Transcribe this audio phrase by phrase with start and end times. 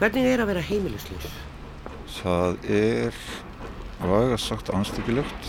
[0.00, 1.32] Hvernig er að vera heimilislaus?
[2.14, 3.16] Það er
[4.00, 5.48] væga sagt anstökilegt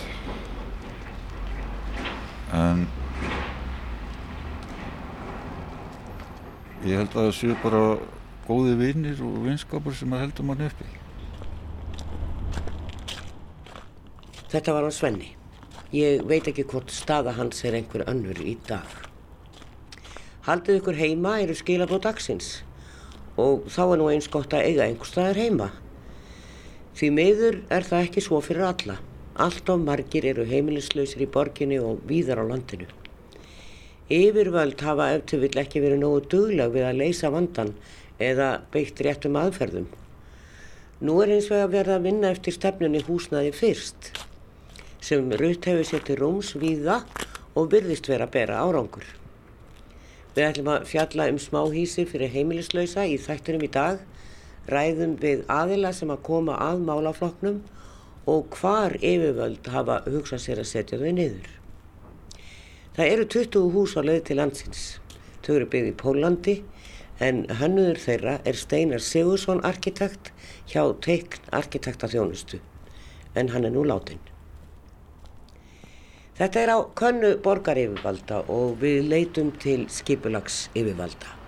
[2.52, 2.82] en
[6.84, 7.80] ég held að það séu bara
[8.50, 10.88] góði vinnir og vinskapur sem að heldur mann uppi.
[14.52, 15.30] Þetta var hann Svenni.
[15.96, 19.00] Ég veit ekki hvort staða hans er einhver önnur í dag.
[20.50, 22.52] Haldið ykkur heima eru skilabóð dagsins
[23.42, 25.70] og þá er nú eins gott að eiga einhver staðar heima.
[26.98, 28.98] Því miður er það ekki svo fyrir alla.
[29.42, 32.90] Allt of margir eru heimilislausir í borginni og víðar á landinu.
[34.12, 37.72] Yfirvöld hafa eftir vill ekki verið nógu duglag við að leysa vandan
[38.20, 39.88] eða beitt réttum aðferðum.
[41.02, 44.12] Nú er eins vega verið að vinna eftir stefnunni húsnaði fyrst
[45.02, 47.00] sem Rutt hefur sér til rúms víða
[47.58, 49.21] og byrðist vera að bera árangur.
[50.32, 54.00] Við ætlum að fjalla um smáhísi fyrir heimilislausa í þættunum í dag,
[54.72, 57.58] ræðum við aðila sem að koma að málafloknum
[58.32, 61.52] og hvar yfirvöld hafa hugsað sér að setja þau niður.
[62.96, 64.88] Það eru 20 hús á leið til landsins.
[65.44, 66.58] Þau eru byggð í Pólandi
[67.20, 70.32] en hannuður þeirra er Steinar Sigursson arkitekt
[70.72, 72.64] hjá Teikn arkitektaþjónustu
[73.36, 74.31] en hann er nú látin.
[76.40, 81.42] Þetta er á könnu borgaryfirvalda og við leitum til skipulags yfirvalda.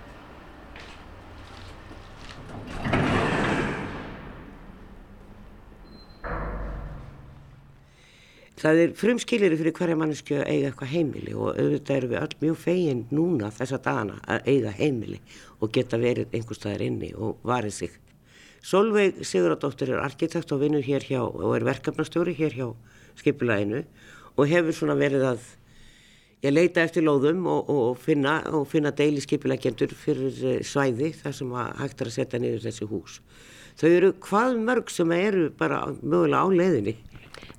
[8.64, 12.36] Það er frumskilir fyrir hverja mannesku að eiga eitthvað heimili og auðvitað eru við öll
[12.44, 15.20] mjög fegin núna þessa dagana að eiga heimili
[15.60, 17.98] og geta verið einhver staðar inni og varið sig.
[18.64, 22.70] Solveig Siguradóttir er arkitekt og vinnur hér hjá og er verkefnastjóri hér hjá
[23.20, 23.84] skipulaginu
[24.38, 25.48] og hefur svona verið að
[26.44, 31.56] ég leita eftir lóðum og, og finna, finna deili skipulagjendur fyrir eh, svæði þar sem
[31.80, 33.20] hægt er að setja niður þessi hús.
[33.80, 36.98] Þau eru hvað mörg sem eru bara mögulega á leiðinni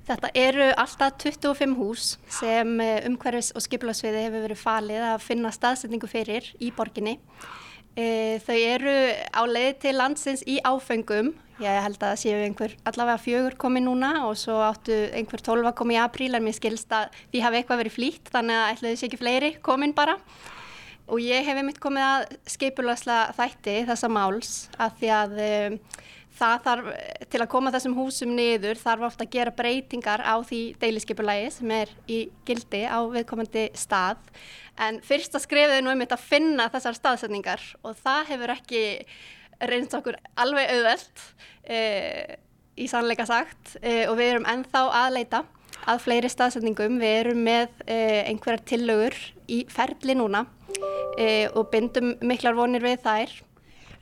[0.05, 5.51] Þetta eru alltaf 25 hús sem eh, umhverfis og skipilagsviði hefur verið falið að finna
[5.53, 7.15] staðsetningu fyrir í borginni.
[7.95, 8.93] E, þau eru
[9.31, 11.31] á leið til landsins í áfengum.
[11.63, 15.71] Ég held að það séu einhver allavega fjögur komið núna og svo áttu einhver tólfa
[15.79, 18.99] komið í apríl en mér skilst að því hafi eitthvað verið flýtt þannig að ætlaði
[18.99, 20.17] sér ekki fleiri komin bara.
[21.07, 24.51] Og ég hef einmitt komið að skipulagsla þætti þessa máls
[24.81, 25.79] að því að um,
[26.35, 26.89] það þarf,
[27.31, 31.73] til að koma þessum húsum niður þarf ofta að gera breytingar á því deiliskeipulagi sem
[31.75, 34.21] er í gildi á viðkomandi stað.
[34.81, 38.83] En fyrsta skrifið nú um þetta að finna þessar staðsetningar og það hefur ekki
[39.71, 41.25] reynst okkur alveg auðvelt
[41.63, 41.79] e,
[42.75, 45.45] í sannleika sagt e, og við erum ennþá aðleita
[45.85, 47.97] að fleiri staðsetningum, við erum með e,
[48.27, 49.17] einhverjar tillögur
[49.47, 50.45] í ferli núna
[51.55, 53.31] og bindum miklar vonir við þær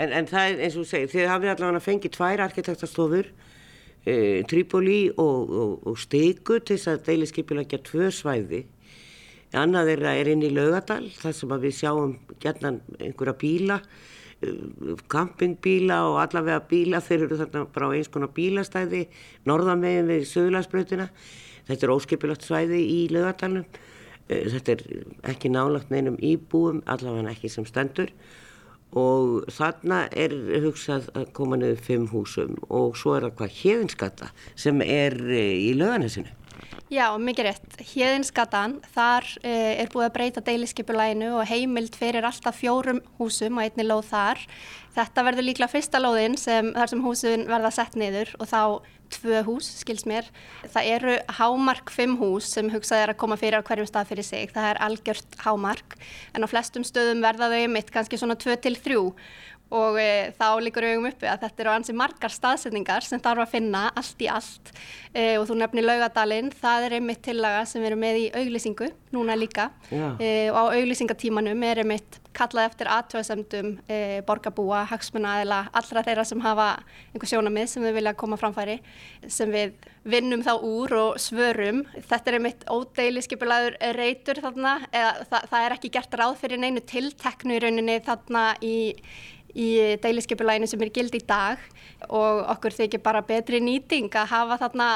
[0.03, 3.29] En, en það er eins og segir, þið hafið allavega fengið tvær arkitektastofur,
[4.03, 4.15] e,
[4.49, 8.63] Trípoli og, og, og Stegu til þess að deiliskeipjulegja tvö svæði.
[9.53, 13.79] Annað þeirra er inn í Laugadal, þar sem við sjáum gætnan einhverja bíla,
[15.13, 19.05] campingbíla og allavega bíla, þeir eru þarna bara á eins konar bílastæði,
[19.47, 21.07] norðamegin við Söðurlandsbröðuna.
[21.69, 23.63] Þetta er óskipilagt svæði í Laugadalum,
[24.27, 24.83] þetta er
[25.31, 28.11] ekki nálagt neinum íbúum, allavega ekki sem stendur
[28.99, 34.31] og þarna er hugsað að koma niður fimm húsum og svo er það hvað hérðinskata
[34.55, 36.29] sem er eh, í löganessinu.
[36.91, 37.75] Já, mikið rétt.
[37.93, 43.63] Hérðinskatan, þar eh, er búið að breyta deiliskepulæginu og heimild fyrir alltaf fjórum húsum og
[43.63, 44.41] einni lóð þar.
[44.93, 48.61] Þetta verður líklega fyrsta lóðin sem þar sem húsun verða sett niður og þá
[49.13, 50.27] tvö hús, skils mér.
[50.73, 54.27] Það eru hámark fimm hús sem hugsað er að koma fyrir á hverjum stað fyrir
[54.27, 54.51] sig.
[54.53, 55.97] Það er algjört hámark
[56.33, 59.03] en á flestum stöðum verða þau mitt kannski svona tvö til þrjú
[59.73, 63.45] og e, þá líkur við um uppi að þetta eru ansi margar staðsetningar sem þarf
[63.45, 64.73] að finna allt í allt.
[65.13, 69.37] E, og þú nefnir laugadalinn, það er einmitt tillaga sem erum með í auglýsingu núna
[69.37, 69.69] líka.
[69.91, 76.25] E, og á auglýsingatímanum er einmitt kallað eftir aðtöðasemdum e, borgarbúa, hagsmuna eða allra þeirra
[76.25, 76.69] sem hafa
[77.13, 78.79] einhver sjónamið sem við vilja koma framfæri
[79.29, 79.75] sem við
[80.09, 81.83] vinnum þá úr og svörum.
[81.93, 86.63] Þetta er einmitt ódeili skipulaður reytur þarna, eða það, það er ekki gert ráð fyrir
[86.63, 88.75] neinu tilteknu í rauninni þarna í
[89.53, 89.69] í
[90.01, 91.61] deiliskepulæginu sem er gild í dag
[92.09, 94.87] og okkur þykir bara betri nýting að hafa þarna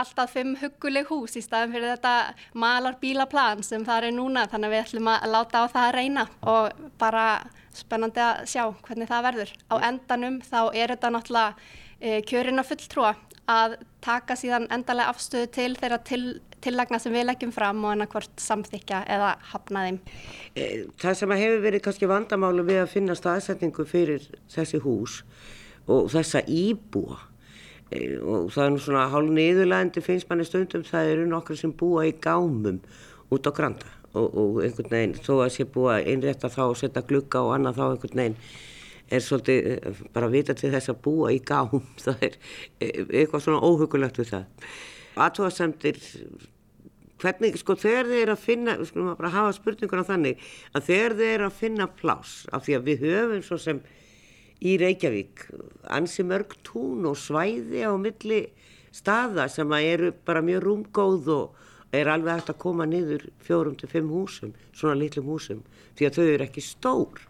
[0.00, 2.14] alltaf fimm huguleg hús í staðin fyrir þetta
[2.58, 5.96] malar bílaplan sem það er núna þannig að við ætlum að láta á það að
[5.98, 7.26] reyna og bara
[7.78, 9.52] spennandi að sjá hvernig það verður.
[9.70, 11.54] Á endanum þá er þetta náttúrulega
[12.00, 13.12] e, kjörina fulltrúa
[13.48, 16.22] að taka síðan endalega afstöðu til þeirra til
[16.64, 19.98] tillagna sem við leggjum fram og annarkvort samþykja eða hafna þeim.
[20.58, 25.20] Eh, það sem hefur verið kannski vandamálu við að finna staðsetningu fyrir þessi hús
[25.88, 27.18] og þessa íbúa
[27.90, 31.72] e, og það er nú svona hálf niðurlegandi finnst manni stundum það eru nokkru sem
[31.72, 32.82] búa í gámum
[33.32, 37.04] út á granda og, og einhvern veginn þó að sé búa einrétta þá og setja
[37.08, 38.38] glugga og annað þá einhvern veginn
[39.10, 42.38] er svolítið eh, bara að vita til þess að búa í gám það er
[42.80, 44.70] eh, eitthvað svona óhugulegt við það.
[45.18, 46.00] Aðtóðasemtir
[47.18, 51.16] hvernig, sko, þegar þið er að finna við skulum bara hafa spurninguna þannig að þegar
[51.18, 53.80] þið er að finna plás af því að við höfum svo sem
[54.58, 55.46] í Reykjavík
[55.94, 58.44] ansi mörg tún og svæði á milli
[58.94, 63.76] staða sem að eru bara mjög rúmgóð og er alveg hægt að koma niður fjórum
[63.78, 65.62] til fimm húsum, svona litlum húsum
[65.96, 67.22] því að þau eru ekki stór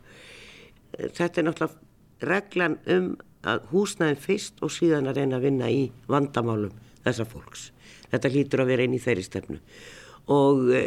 [0.97, 3.09] þetta er náttúrulega reglan um
[3.47, 6.75] að húsnæðin fyrst og síðan að reyna að vinna í vandamálum
[7.05, 7.69] þessa fólks.
[8.11, 9.59] Þetta hlýtur að vera einn í þeirri stefnu.
[10.35, 10.83] Og e,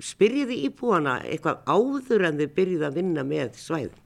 [0.00, 4.04] spyrjiði íbúana eitthvað áður en þið byrjið að vinna með svæðin?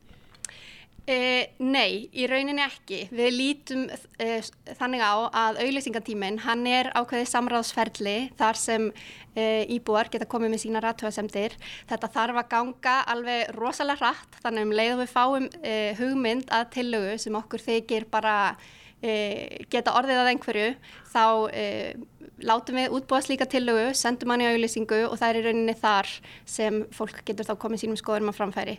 [1.03, 3.01] E, nei, í rauninni ekki.
[3.11, 3.81] Við lítum
[4.23, 4.37] e,
[4.79, 8.87] þannig á að auðlýsingatíminn, hann er ákveðið samráðsferðli þar sem
[9.35, 11.57] e, íbúar geta komið með sína rættuðasemdir.
[11.91, 15.51] Þetta þarf að ganga alveg rosalega hratt, þannig um leið og við fáum
[15.99, 18.37] hugmynd að tillögu sem okkur þykir bara
[19.03, 20.67] geta orðið að einhverju,
[21.11, 21.25] þá
[22.47, 26.11] látum við útbúa slíka tillögu, sendum hann í auðlýsingu og það er í rauninni þar
[26.49, 28.77] sem fólk getur þá komið sínum skoðurum að framfæri.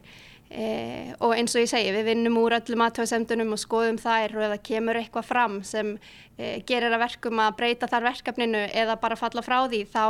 [0.53, 4.43] Eh, og eins og ég segi, við vinnum úr öllum aðtöðsendunum og skoðum þær og
[4.45, 5.95] ef það kemur eitthvað fram sem
[6.37, 10.03] eh, gerir að verkum að breyta þar verkefninu eða bara falla frá því þá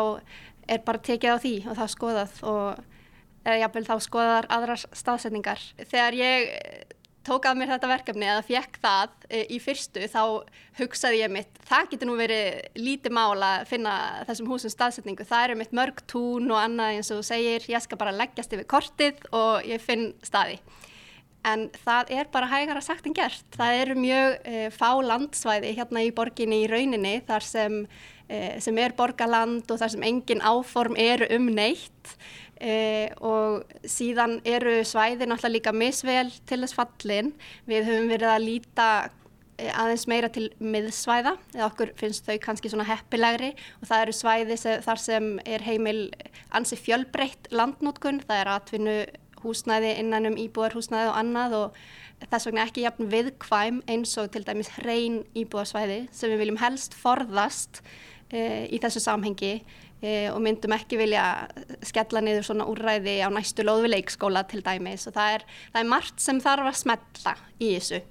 [0.68, 2.84] er bara tekið á því og þá skoðað og
[3.46, 5.64] eða jáfnvel þá skoðar aðrar staðsetningar.
[5.80, 6.52] Þegar ég
[7.28, 10.22] tók að mér þetta verkefni eða fekk það e, í fyrstu þá
[10.80, 13.98] hugsaði ég mitt, það getur nú verið lítið mál að finna
[14.30, 18.00] þessum húsum staðsetningu, það eru mitt mörg tún og annað eins og segir, ég skal
[18.02, 20.60] bara leggjast yfir kortið og ég finn staði.
[21.44, 26.06] En það er bara hægara sagt en gert, það eru mjög e, fá landsvæði hérna
[26.06, 27.82] í borginni í rauninni þar sem,
[28.32, 32.16] e, sem er borgarland og þar sem engin áform eru um neitt
[32.62, 37.34] Eh, og síðan eru svæði náttúrulega líka misvel til þess fallin.
[37.70, 38.88] Við höfum verið að líta
[39.58, 43.52] eh, aðeins meira til miðsvæða eða okkur finnst þau kannski svona heppilegri.
[43.82, 46.00] Og það eru svæði sem, þar sem er heimil
[46.54, 48.98] ansi fjölbreytt landnótkun, það er atvinnu
[49.44, 51.84] húsnæði innan um íbúarhúsnæði og annað og
[52.32, 56.96] þess vegna ekki jafn viðkvæm eins og til dæmis hrein íbúarsvæði sem við viljum helst
[56.96, 57.82] forðast
[58.32, 59.58] e, í þessu samhengi
[60.04, 61.24] e, og myndum ekki vilja
[61.86, 66.24] skella niður svona úrræði á næstu loðvileikskóla til dæmis og það er, það er margt
[66.24, 68.04] sem þarf að smetla í þessu.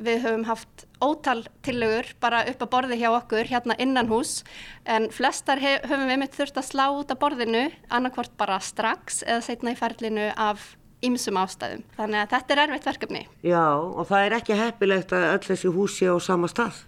[0.00, 4.44] Við höfum haft ótal tillögur bara upp að borði hjá okkur hérna innan hús
[4.86, 9.24] en flestar hef, höfum við mitt þurft að slá út að borðinu annarkvort bara strax
[9.26, 11.82] eða setna í ferlinu af ymsum ástæðum.
[11.96, 13.24] Þannig að þetta er erfitt verkefni.
[13.46, 16.84] Já og það er ekki heppilegt að öll þessi hús sé á sama stað?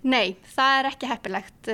[0.00, 1.72] Nei, það er ekki heppilegt.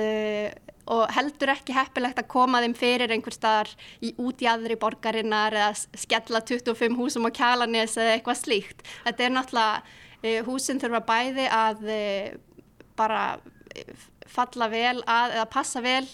[0.93, 3.71] Og heldur ekki heppilegt að koma þeim fyrir einhver staðar
[4.03, 8.85] í út í aðri borgarinnar eða skella 25 húsum á kjalanis eða eitthvað slíkt.
[9.05, 15.51] Þetta er náttúrulega, uh, húsin þurfa bæði að uh, bara uh, falla vel að eða
[15.51, 16.07] passa vel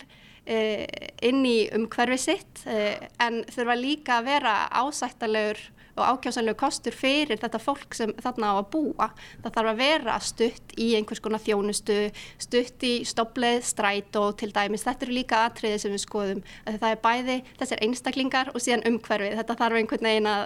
[0.43, 5.61] inn í umhverfi sitt en þurfa líka að vera ásættalegur
[5.93, 9.09] og ákjásanlegu kostur fyrir þetta fólk sem þarna á að búa.
[9.43, 11.97] Það þarf að vera stutt í einhvers konar þjónustu,
[12.41, 14.85] stutt í stopleið, stræt og til dæmis.
[14.87, 16.45] Þetta eru líka atriði sem við skoðum.
[16.67, 19.35] Það er bæði þessir einstaklingar og síðan umhverfið.
[19.41, 20.45] Þetta þarf einhvern veginn að,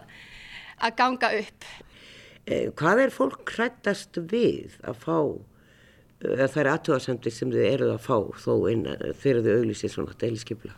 [0.83, 1.69] að ganga upp.
[2.47, 7.95] Eh, hvað er fólk hrættast við að fá eh, það er aðtöðasendir sem þið eruð
[7.95, 8.53] að fá þó
[9.19, 10.75] þegar þið auglýsir svona deiliskeipla?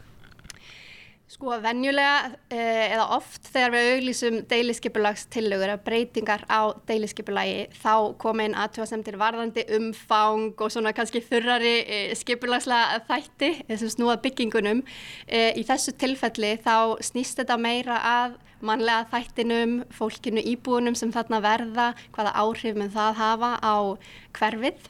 [1.29, 8.17] Sko að venjulega eh, eða oft þegar við auglísum deiliskeipulagstillögur að breytingar á deiliskeipulagi þá
[8.17, 14.81] koma inn aðtjóðasemtir varðandi umfang og svona kannski þurrari eh, skeipulagslega þætti þessum snúað byggingunum.
[15.27, 21.43] Eh, í þessu tilfelli þá snýst þetta meira að mannlega þættinum, fólkinu íbúinum sem þarna
[21.45, 23.75] verða, hvaða áhrif með það hafa á
[24.33, 24.89] hverfið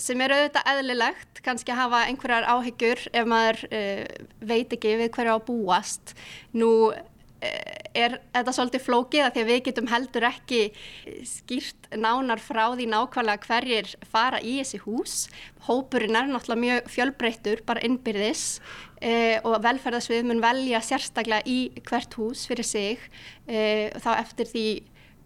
[0.00, 4.04] sem er auðvitað eðlilegt kannski að hafa einhverjar áhyggjur ef maður uh,
[4.52, 6.14] veit ekki við hverju á búast.
[6.56, 7.00] Nú uh,
[7.92, 10.60] er þetta svolítið flókið að því að við getum heldur ekki
[11.28, 15.16] skýrt nánar frá því nákvæmlega hverjir fara í þessi hús.
[15.66, 18.46] Hópurinn er náttúrulega mjög fjölbreyttur bara innbyrðis
[19.02, 23.10] uh, og velferðarsvið mun velja sérstaklega í hvert hús fyrir sig
[23.42, 24.66] þá eftir því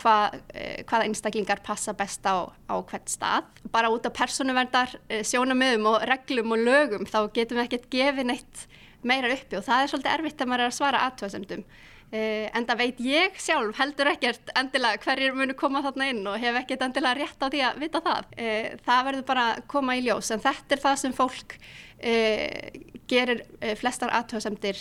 [0.00, 3.50] hvað, eh, hvaða einstaklingar passa best á, á hvert stað.
[3.72, 8.30] Bara út af persónuverndar eh, sjónamöðum og reglum og lögum þá getum við ekkert gefið
[8.32, 8.66] neitt
[9.06, 11.66] meira uppi og það er svolítið erfitt að maður er að svara aðtöðsendum.
[12.06, 16.36] Uh, en það veit ég sjálf heldur ekkert endilega hverjir munu koma þarna inn og
[16.38, 18.28] hef ekkert endilega rétt á því að vita það.
[18.38, 22.78] Uh, það verður bara að koma í ljós en þetta er það sem fólk uh,
[23.10, 23.42] gerir
[23.80, 24.78] flestar aðtöðsendir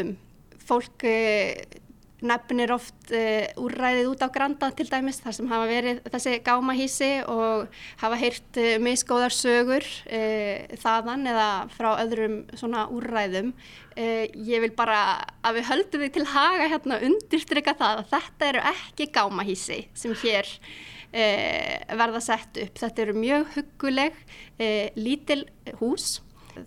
[0.00, 0.16] um.
[0.70, 1.04] Fólk
[2.26, 7.10] nefnir oft uh, úrræðið út á Granda til dæmis þar sem hafa verið þessi gámahísi
[7.30, 13.54] og hafa heyrt uh, miskóðar sögur uh, þaðan eða frá öðrum svona úrræðum.
[14.00, 18.62] Ég vil bara að við höldum við til haga hérna undirstryka það að þetta eru
[18.70, 20.48] ekki gámahísi sem hér
[21.98, 22.80] verða sett upp.
[22.80, 24.16] Þetta eru mjög huguleg,
[24.96, 25.42] lítil
[25.82, 26.20] hús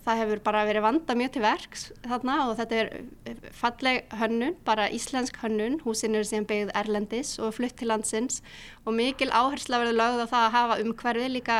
[0.03, 4.89] það hefur bara verið vanda mjög til verks þarna og þetta er falleg hönnun, bara
[4.93, 8.41] íslensk hönnun, húsin eru síðan byggð Erlendis og flutt til landsins
[8.85, 11.59] og mikil áhersla verður lögð á það að hafa umhverfi líka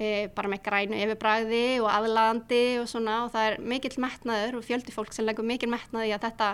[0.00, 4.66] e, bara með grænu yfirbræði og aðlandi og svona og það er mikil metnaður og
[4.66, 6.50] fjöldi fólk sem leggur mikil metnaði að þetta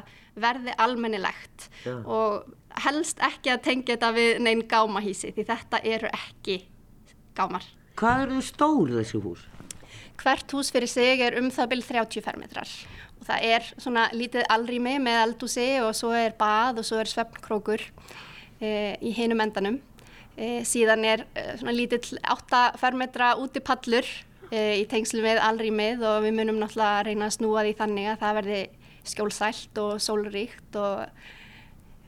[0.47, 1.99] verði almennilegt ja.
[2.03, 2.49] og
[2.87, 6.61] helst ekki að tengja þetta við neinn gámahísi því þetta eru ekki
[7.37, 7.65] gámar.
[7.97, 9.45] Hvað eru stór þessi hús?
[10.21, 12.71] Hvert hús fyrir sig er um það byrj 30 fermetrar
[13.17, 17.11] og það er svona lítið alrými með eldúsi og svo er bað og svo er
[17.11, 17.85] svefnkrókur
[18.61, 18.71] e,
[19.01, 19.79] í hinum endanum.
[20.37, 24.07] E, síðan er e, svona lítið 8 fermetra úti pallur
[24.51, 28.11] e, í tengslu með alrýmið og við munum náttúrulega að reyna að snúa því þannig
[28.13, 28.61] að það verði
[29.07, 31.27] skjólsælt og sólríkt og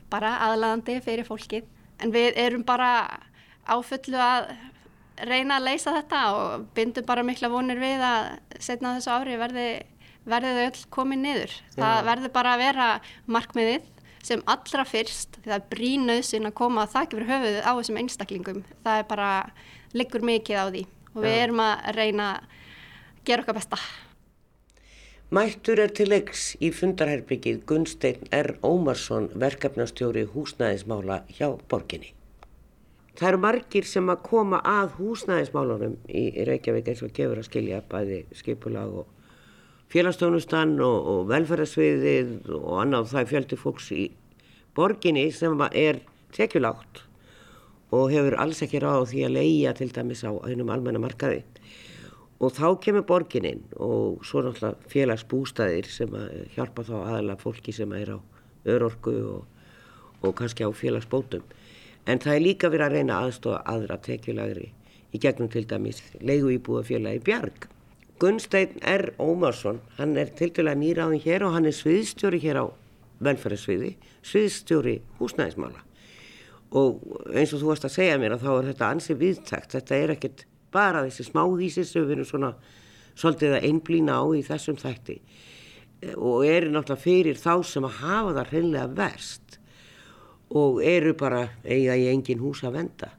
[0.09, 1.67] bara aðlæðandi fyrir fólkið.
[1.99, 2.91] En við erum bara
[3.69, 4.53] áfullu að
[5.27, 8.27] reyna að leysa þetta og bindum bara mikla vonir við að
[8.61, 9.69] setna þessu ári verði,
[10.29, 11.55] verði þau öll komið niður.
[11.55, 11.79] Já.
[11.79, 12.89] Það verður bara að vera
[13.37, 13.89] markmiðið
[14.25, 18.01] sem allra fyrst því það er brínuðsinn að koma að þakka fyrir höfuðu á þessum
[18.01, 18.61] einstaklingum.
[18.83, 19.31] Það er bara,
[19.95, 20.83] liggur mikið á því
[21.15, 21.41] og við Já.
[21.45, 22.53] erum að reyna að
[23.25, 23.79] gera okkar besta.
[25.29, 28.55] Mættur er til leiks í fundarherbyggið Gunstein R.
[28.65, 32.15] Ómarsson, verkefnastjóri húsnæðismála hjá borginni.
[33.19, 37.81] Það eru margir sem að koma að húsnæðismálunum í Reykjavík eins og gefur að skilja
[37.91, 39.09] bæði skipulag og
[39.91, 43.09] félagstónustan og, og velferðarsviðið og annað.
[43.11, 44.05] Það fjöldi fólks í
[44.77, 45.99] borginni sem er
[46.31, 47.03] tekjulátt
[47.91, 51.43] og hefur alls ekki ráð því að leia til dæmis á einum almenna markaði.
[52.39, 56.19] Og þá kemur borgininn og svo náttúrulega félagsbústæðir sem
[56.55, 58.17] hjálpa þá aðalega fólki sem er á
[58.63, 59.47] örorku og,
[60.23, 61.43] og kannski á félagsbótum
[62.09, 64.69] en það er líka verið að reyna aðstofa aðra tekjulagri
[65.13, 67.67] í gegnum til dæmis leigu íbúða félagi Bjarg.
[68.19, 69.13] Gunstein R.
[69.21, 72.65] Ómarsson, hann er til dæla nýraðin hér og hann er sviðstjóri hér á
[73.23, 73.93] velferðarsviði,
[74.27, 75.85] sviðstjóri húsnæðismála
[76.79, 76.99] og
[77.33, 80.13] eins og þú varst að segja mér að þá er þetta ansið viðtækt, þetta er
[80.13, 82.51] ekkert bara þessi smáhísi sem við erum svona
[83.17, 85.17] svolítið að einblýna á í þessum þætti
[86.15, 89.58] og eru náttúrulega fyrir þá sem að hafa það hreinlega verst
[90.49, 93.11] og eru bara eiga í engin hús að venda.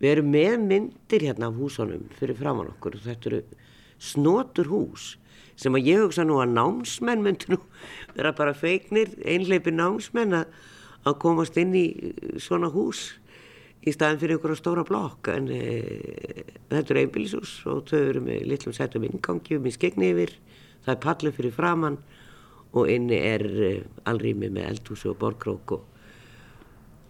[0.00, 2.96] Við erum með myndir hérna af húsunum fyrir framann okkur.
[2.98, 3.42] Og þetta eru
[4.02, 5.12] snotur hús
[5.60, 7.58] sem að ég hugsa nú að námsmenn myndir nú
[8.16, 10.54] vera bara feiknir, einleipi námsmenn að,
[11.06, 11.86] að komast inn í
[12.40, 13.12] svona hús
[13.82, 15.30] í staðin fyrir einhverja stóra blokk.
[15.34, 15.60] En e,
[16.72, 20.34] þetta eru einbílisús og þau eru með litlum setjum ingangi um í skegni yfir,
[20.86, 22.00] það er pallið fyrir framann
[22.72, 23.72] og inni er e,
[24.08, 25.91] alrými með eldhúsi og borgrók og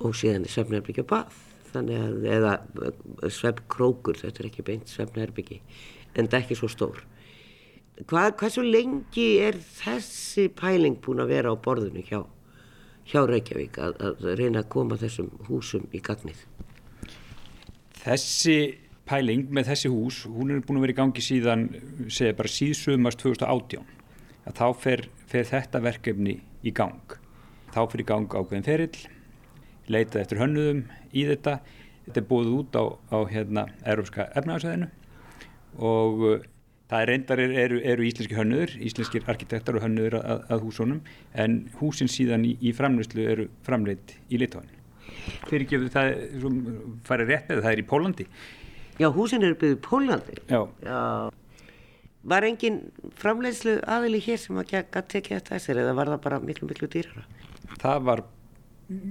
[0.02, 1.32] og síðan er svefnherbyggja bað.
[1.72, 2.52] Þannig að, eða
[2.84, 5.62] eh, svefnkrókur þetta er ekki beint svefnherbyggi
[6.12, 7.00] en það er ekki svo stór.
[8.08, 12.22] Hvað, hversu lengi er þessi pæling búin að vera á borðinu hjá,
[13.08, 16.40] hjá Reykjavík að, að reyna að koma þessum húsum í gagnið?
[18.02, 18.56] Þessi
[19.08, 21.66] pæling með þessi hús, hún er búin að vera í gangi síðan,
[22.08, 23.84] segja bara síðsumast 2018
[24.48, 27.18] að þá fer, fer þetta verkefni í gang.
[27.72, 29.04] Þá fer í gang ákveðin ferill
[29.90, 31.58] leitað eftir hönnuðum í þetta.
[32.06, 32.84] Þetta er búið út á,
[33.14, 34.88] á hérna Európska efnaðarsæðinu
[35.82, 36.40] og uh,
[36.92, 40.98] það er reyndar eru, eru íslenski hönnuður, íslenskir arkitektar og hönnuður að, að húsunum
[41.32, 44.68] en húsin síðan í, í framlýslu eru framleitt í Litóin
[45.48, 46.10] fyrir ekki það
[47.06, 48.26] farið rétt með það er í Pólandi
[49.00, 50.60] Já, húsin eru byggðið í Pólandi Já.
[50.84, 51.00] Já.
[52.32, 52.78] Var engin
[53.18, 54.76] framleiðslu aðili hér sem að
[55.10, 57.24] tekja þetta þessir eða var það bara miklu miklu dýrara?
[57.82, 58.22] Það var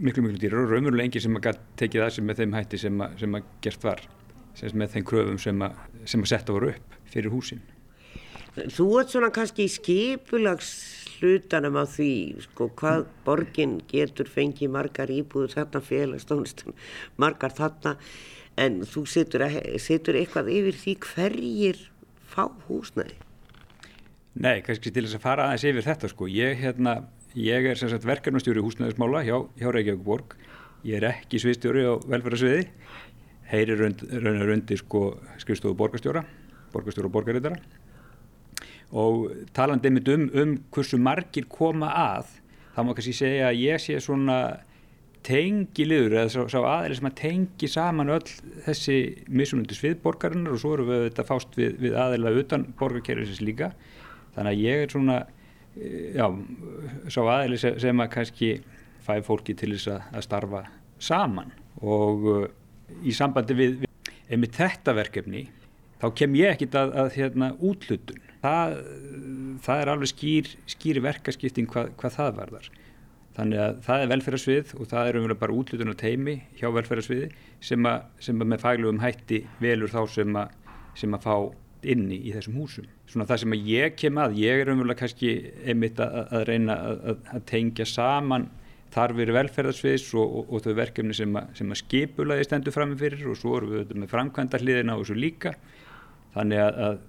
[0.02, 3.04] miklu miklu dýrar og raunverulega enginn sem að tekið það sem með þeim hætti sem
[3.06, 4.02] að, sem að gert var
[4.58, 7.62] sem með þeim kröfum sem að, sem að setja voru upp fyrir húsin.
[8.52, 10.72] Þú ert svona kannski í skipulags
[11.22, 12.12] hlutanum á því
[12.48, 16.76] sko hvað borgin getur fengið margar íbúður þarna félagstónustum
[17.22, 17.96] margar þarna
[18.60, 19.46] en þú setur,
[19.80, 21.84] setur eitthvað yfir því hverjir
[22.28, 23.16] fá húsnæði?
[24.42, 26.28] Nei, kannski til þess að fara aðeins yfir þetta sko.
[26.32, 26.94] Ég hérna
[27.38, 30.36] ég er sem sagt verkefnastjóri húsnæðismála hjá, hjá Reykjavík
[30.84, 32.68] ég er ekki sviðstjóri á velferðarsviði.
[33.52, 35.12] Heyrir raunar undir sko
[35.42, 36.24] skrifstofu borgarstjóra
[36.72, 37.60] borgarstjóra og borgarittara
[38.92, 42.36] og talandi einmitt um, um hversu margir koma að
[42.76, 44.40] þá má kannski segja að ég sé svona
[45.24, 48.34] tengi liður eða sá, sá aðeins sem að tengi saman öll
[48.66, 48.98] þessi
[49.30, 53.72] misunundu sviðborgarinnar og svo eru við þetta fást við, við aðeins utan borgarkerfisins líka.
[54.36, 55.20] Þannig að ég er svona
[55.76, 56.26] já,
[57.08, 58.52] sá aðeins sem að kannski
[59.06, 60.66] fæ fólki til þess að, að starfa
[61.02, 62.44] saman og uh,
[63.02, 65.48] í sambandi við, við einmitt þetta verkefni
[66.02, 68.78] þá kem ég ekkit að, að hérna, útlutun það,
[69.66, 72.70] það er alveg skýr, skýr verkaskipting hvað, hvað það varðar.
[73.32, 77.30] Þannig að það er velferðarsvið og það er umverulega bara útlutun og teimi hjá velferðarsviði
[77.64, 80.58] sem að, sem að með faglugum hætti velur þá sem að,
[81.00, 81.36] sem að fá
[81.90, 82.88] inni í þessum húsum.
[83.10, 85.36] Svona það sem að ég kem að, ég er umverulega kannski
[85.66, 86.78] einmitt að, að reyna
[87.16, 88.50] að tengja saman
[88.92, 93.40] þarfir velferðarsviðs og, og, og þau verkefni sem að, sem að skipulaði stendur framifyrir og
[93.40, 95.54] svo erum við með framkvæmda hliðina og svo líka
[96.36, 97.00] þannig að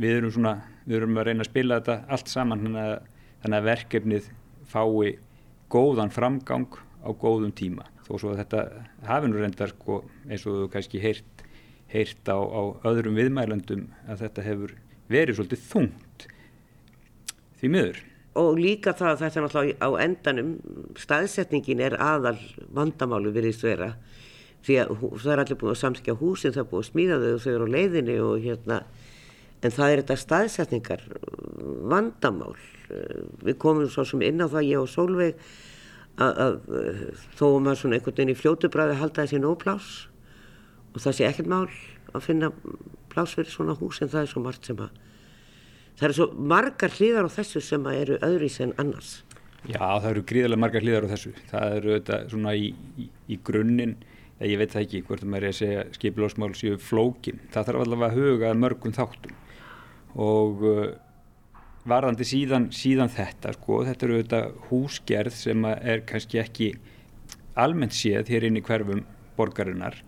[0.00, 4.28] við erum svona, við erum að reyna að spila þetta allt saman þannig að verkefnið
[4.70, 5.16] fái
[5.72, 6.68] góðan framgang
[7.00, 8.62] á góðum tíma þó svo að þetta
[9.06, 11.39] hafi nú reyndar sko, eins og þú kannski heyrt,
[11.90, 14.76] heyrt á, á öðrum viðmælandum að þetta hefur
[15.10, 16.26] verið svolítið þungt.
[17.60, 18.00] Því miður.
[18.40, 20.50] Og líka það að þetta náttúrulega á endanum
[20.98, 22.36] staðsetningin er aðal
[22.72, 23.94] vandamálu virðist vera.
[24.64, 27.30] Því að það er allir búin að samsækja húsin það er búin að smíða þau
[27.32, 28.82] og þau eru á leiðinni og hérna
[29.60, 31.02] en það er þetta staðsetningar
[31.90, 32.54] vandamál.
[33.44, 35.42] Við komum svo sem inn á það ég og Solveig
[36.20, 36.56] að, að
[37.36, 39.90] þó að maður svona einhvern veginn í fljótubræði halda þessi nóplás
[40.94, 41.66] og það sé ekkert mál
[42.10, 42.50] að finna
[43.10, 44.94] plás fyrir svona hús en það er svo margt sem að
[45.98, 49.10] það eru svo margar hlýðar á þessu sem að eru öðruís en annars.
[49.68, 51.34] Já það eru gríðarlega margar hlýðar á þessu.
[51.50, 53.98] Það eru þetta svona í, í, í grunninn
[54.40, 57.42] ég veit það ekki hvort maður er að segja skipilósmál séu flókin.
[57.52, 59.34] Það þarf allavega að huga mörgum þáttum.
[60.16, 60.86] Og uh,
[61.88, 66.70] varðandi síðan, síðan þetta sko, þetta eru þetta húsgerð sem er kannski ekki
[67.60, 69.04] almennt séð hér inn í hverfum
[69.36, 69.98] borgarinnar,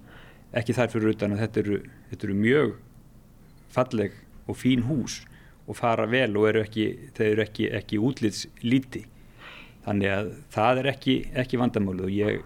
[0.59, 1.79] ekki þar fyrir utan að þetta eru,
[2.11, 2.73] þetta eru mjög
[3.73, 5.23] falleg og fín hús
[5.67, 6.87] og fara vel og eru ekki,
[7.17, 9.05] þeir eru ekki, ekki útlýtslíti
[9.87, 12.43] þannig að það er ekki, ekki vandamálu og ég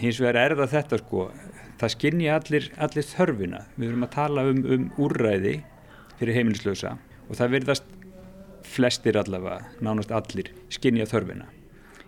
[0.00, 1.26] hins vegar er það þetta sko
[1.82, 3.64] það skinnji allir, allir þörfina.
[3.76, 5.56] Við erum að tala um, um úrræði
[6.18, 6.96] fyrir heimilislösa
[7.28, 7.96] og það verðast
[8.72, 11.48] flestir allavega, nánast allir skinnja þörfina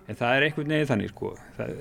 [0.04, 1.72] en það er einhvern veginn þannig sko það,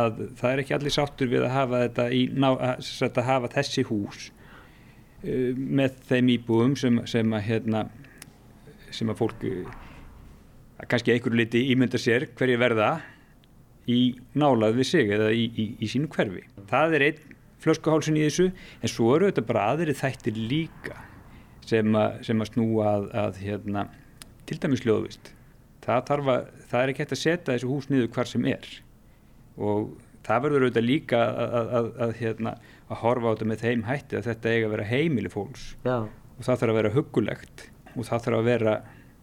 [0.00, 3.52] að það er ekki allir sáttur við að hafa þetta í, ná, að, að hafa
[3.54, 7.86] þessi hús uh, með þeim íbúum sem, sem að hérna
[8.90, 9.46] sem að fólk
[10.88, 12.90] kannski einhverju liti ímynda sér hverju verða
[13.90, 14.00] í
[14.38, 16.44] nálað við sig eða í, í, í sínu hverfi.
[16.70, 20.96] Það er einn flöskuhálsin í þessu en svo eru þetta bara aðri þættir líka
[21.66, 23.86] sem, a, sem að snúa að, að hérna,
[24.48, 25.32] til dæmis hljóðvist.
[25.80, 28.70] Það, að, það er ekki hægt að setja þessu hús niður hvar sem er
[29.60, 29.90] og
[30.26, 32.54] það verður auðvitað líka að, að hérna,
[33.00, 35.96] horfa á þetta með þeim hætti að þetta eiga að vera heimili fólks Já.
[36.06, 37.64] og það þarf að vera hugulegt
[37.94, 38.74] og það þarf að vera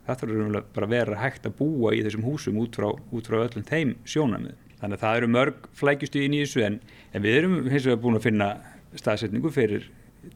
[0.08, 3.42] það þarf bara að vera hægt að búa í þessum húsum út frá, út frá
[3.42, 4.56] öllum þeim sjónamið.
[4.78, 6.80] Þannig að það eru mörg flækjustuðin í þessu en,
[7.12, 8.50] en við erum hins vegar búin að finna
[8.98, 9.88] staðsetningu fyrir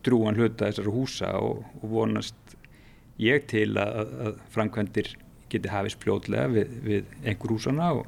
[0.06, 2.56] drúan hluta þessara húsa og, og vonast
[3.22, 5.14] ég til að, að framkvæmdir
[5.52, 8.06] geti hafist fljóðlega við, við einhver húsana og,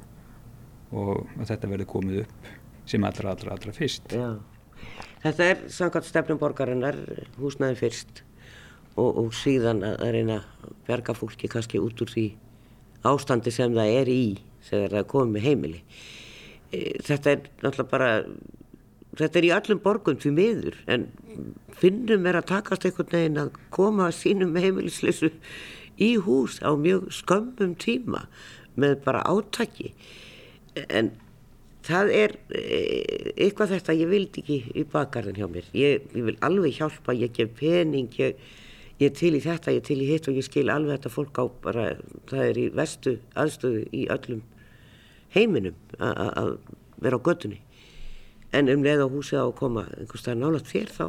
[0.94, 2.52] og þetta verði komið upp
[2.88, 4.12] sem allra, allra, allra fyrst.
[4.12, 4.36] Já.
[5.24, 6.98] Þetta er samkvæmt stefnum borgarinnar
[7.40, 8.24] húsnaði fyrst
[8.94, 12.26] og, og síðan að reyna að verga fólki kannski út úr því
[13.08, 14.24] ástandi sem það er í
[14.68, 15.80] þegar það komið heimili.
[16.70, 18.10] E, þetta er náttúrulega bara,
[19.20, 21.08] þetta er í öllum borgum því miður en
[21.80, 25.32] finnum er að takast einhvern veginn að koma sínum heimilisleisu
[26.00, 28.24] í hús á mjög skömmum tíma
[28.80, 29.92] með bara átaki.
[30.88, 31.12] En
[31.86, 32.80] það er e,
[33.36, 35.70] eitthvað þetta ég vildi ekki í bakgarðin hjá mér.
[35.76, 38.38] Ég, ég vil alveg hjálpa, ég gef pening ég
[39.02, 41.44] ég til í þetta, ég til í hitt og ég skil alveg þetta fólk á
[41.64, 41.86] bara,
[42.30, 44.42] það er í vestu aðstöðu í öllum
[45.34, 46.56] heiminum að
[47.02, 47.60] vera á göttunni
[48.54, 51.06] en um leið á húsið á að koma einhverstað nálat þér þá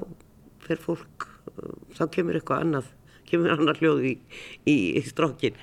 [0.65, 1.28] fer fólk,
[1.93, 2.89] þá kemur eitthvað annað
[3.36, 4.17] kemur annar hljóð í,
[4.65, 5.58] í, í strókin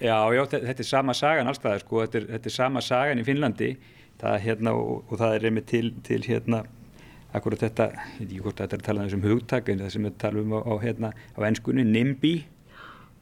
[0.00, 3.24] Já, já, þetta er sama sagan allstað sko, þetta er, þetta er sama sagan í
[3.26, 3.74] Finnlandi.
[4.20, 6.62] Það, hérna, og, og það er reymi til, til hérna
[7.36, 9.92] akkurat þetta, ég veit ekki hvort þetta er að tala um þessum hugtak en það
[9.92, 12.32] sem við talum á, á, hérna, á ennskunni, NIMBY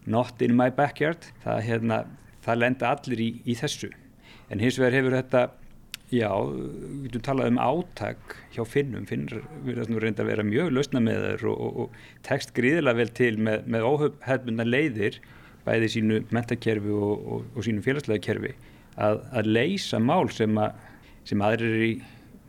[0.09, 1.27] Not in my backyard.
[1.45, 1.97] Það, hérna,
[2.45, 3.91] það lenda allir í, í þessu.
[4.49, 5.43] En hins vegar hefur þetta
[6.15, 10.73] já, við getum talað um átak hjá Finnum, Finnur verðast nú reynda að vera mjög
[10.73, 15.21] lausna með þeir og, og, og tekst gríðilega vel til með, með óhefbundna leiðir
[15.67, 18.55] bæði sínu mentakerfi og, og sínu félagslega kerfi
[18.97, 20.79] að, að leysa mál sem, að,
[21.29, 21.95] sem aðrir er í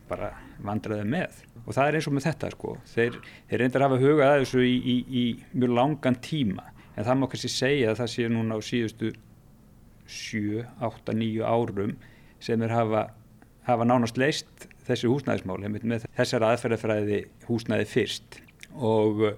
[0.10, 0.32] bara
[0.65, 1.43] vandraði með.
[1.65, 2.76] Og það er eins og með þetta sko.
[2.89, 3.17] Þeir,
[3.50, 6.65] þeir reyndar hafa hugað að þessu í, í, í mjög langan tíma.
[6.95, 9.12] En það má kannski segja að það sé núna á síðustu
[10.10, 11.93] 7, 8, 9 árum
[12.41, 13.06] sem er hafa,
[13.69, 18.39] hafa nánast leist þessi húsnæðismál með þessar aðferðafræði húsnæði fyrst.
[18.75, 19.34] Og e,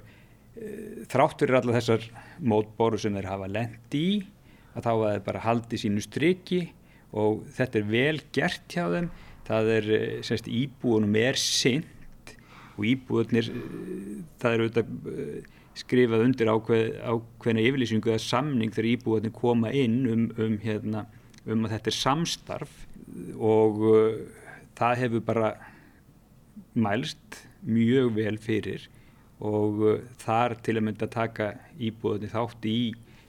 [1.11, 2.05] þráttur er alla þessar
[2.39, 4.21] mótboru sem þeir hafa lend í
[4.75, 6.61] að þá að þeir bara haldi sínu striki
[7.11, 9.09] og þetta er vel gert hjá þeim.
[9.47, 12.35] Það er eh, semst íbúinum er sint
[12.77, 14.93] og íbúinir eh, það er auðvitað
[15.77, 21.05] skrifað undir ákveð, ákveðna yfirlýsingu eða samning þegar íbúinir koma inn um, um, hérna,
[21.47, 22.73] um að þetta er samstarf
[23.37, 24.17] og uh,
[24.77, 25.51] það hefur bara
[26.73, 28.87] mælst mjög vel fyrir
[29.41, 32.79] og uh, þar til að mynda að taka íbúinir þátt í,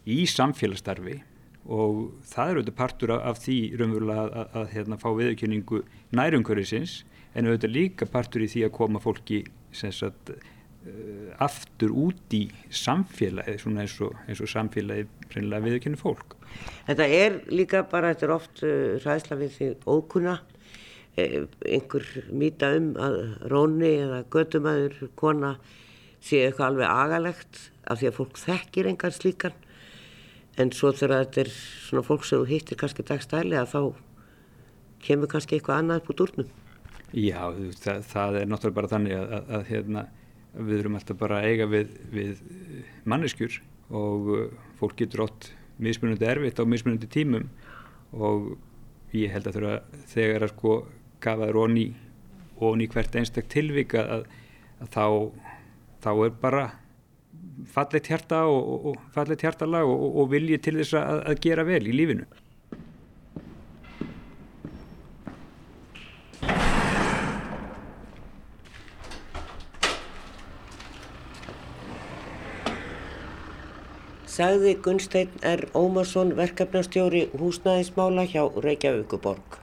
[0.04, 1.20] í samfélagsstarfi.
[1.62, 5.82] Og það er auðvitað partur af, af því raunverulega að, að, að hérna, fá viðkynningu
[6.18, 6.96] nærumkörðisins
[7.32, 10.34] en auðvitað líka partur í því að koma fólki sagt,
[11.42, 16.36] aftur út í samfélagi svona eins og, eins og samfélagi reynilega viðkynni fólk.
[16.88, 20.36] Þetta er líka bara, þetta er oft uh, ræðsla við því ókunna
[21.16, 23.18] eh, einhver mýta um að
[23.52, 25.56] róni eða gödumæður kona
[26.22, 29.56] sé eitthvað alveg agalegt af því að fólk þekkir engar slíkan
[30.60, 33.80] en svo þegar þetta er svona fólk sem hittir kannski dagstæli að þá
[35.02, 36.50] kemur kannski eitthvað annað út úrnum.
[37.12, 40.04] Já, það, það er náttúrulega bara þannig að, að, að hérna,
[40.52, 42.42] við erum alltaf bara að eiga við, við
[43.08, 43.58] manneskjur
[43.92, 44.44] og uh,
[44.80, 45.50] fólk getur ótt
[45.82, 47.48] mismunandi erfitt á mismunandi tímum
[48.12, 48.54] og
[49.16, 50.76] ég held að þurfa þegar að sko
[51.22, 51.86] gafaður onni
[52.62, 54.28] onni hvert einstak tilvika að,
[54.82, 55.06] að þá,
[56.04, 56.64] þá er bara
[57.72, 61.66] falleitt hjarta og, og, og falleitt hjartalag og, og viljið til þess að, að gera
[61.66, 62.28] vel í lífinu.
[74.32, 75.66] Sagði Gunstein R.
[75.76, 79.58] Ómarsson verkefnastjóri húsnæðismála hjá Reykjavíkuborg.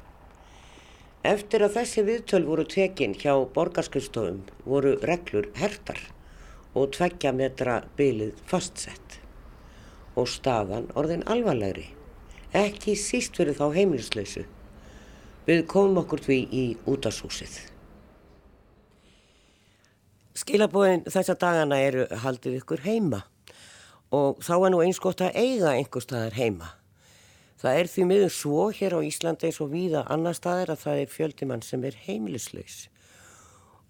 [1.25, 6.03] Eftir að þessi viðtöl voru tekin hjá borgarskustofum voru reglur hertar
[6.77, 9.17] og tveggja metra bylið fastsett
[10.13, 11.87] og staðan orðin alvarlegri,
[12.53, 14.45] ekki síst fyrir þá heimilislausu.
[15.49, 17.57] Við komum okkur því í útashúsið.
[20.37, 23.25] Skilabóðin þessa dagana eru haldið ykkur heima
[24.15, 26.69] og þá er nú eins gott að eiga einhver staðar heima.
[27.59, 31.01] Það er því miður svo hér á Íslanda eins og víða annar staðar að það
[31.01, 32.87] er fjöldimann sem er heimilislaus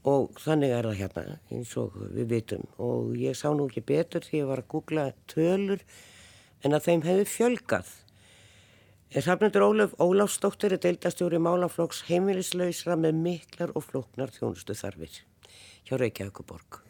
[0.10, 4.24] og þannig er það hérna eins og við vitum og ég sá nú ekki betur
[4.26, 5.84] því ég var að googla tölur
[6.64, 7.94] en að þeim hefði fjölgað.
[9.10, 15.24] Safnendur Ólaf Óláfsdóttir er deildastjóri málaflokks heimilislausra með miklar og flóknar þjónustu þarfir
[15.86, 16.89] hjá Reykjavíkuborg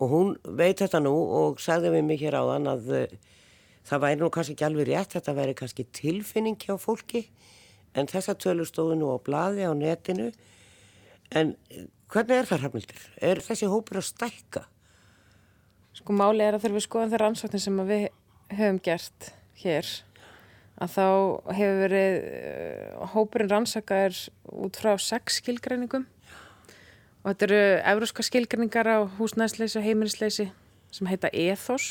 [0.00, 3.16] og hún veit þetta nú og sagði við mig hér áðan að uh,
[3.84, 7.26] það væri nú kannski ekki alveg rétt, þetta væri kannski tilfinning hjá fólki
[7.94, 10.32] en þessa tölur stóðu nú á bladi á netinu
[11.34, 11.54] en
[12.14, 13.04] Hvernig er það hafnildur?
[13.26, 14.60] Er þessi hópur að stækka?
[15.98, 18.04] Sko máli er að þegar við skoðum þeirra ansvöldin sem við
[18.54, 19.88] höfum gert hér
[20.84, 21.06] að þá
[21.58, 24.20] hefur verið uh, hópurinn rannsakaður
[24.62, 26.06] út frá sex skilgreiningum
[27.24, 27.60] og þetta eru
[27.94, 30.50] euróska skilgreiningar á húsnæðsleysi og heimilisleysi
[30.92, 31.86] sem heita ETHOS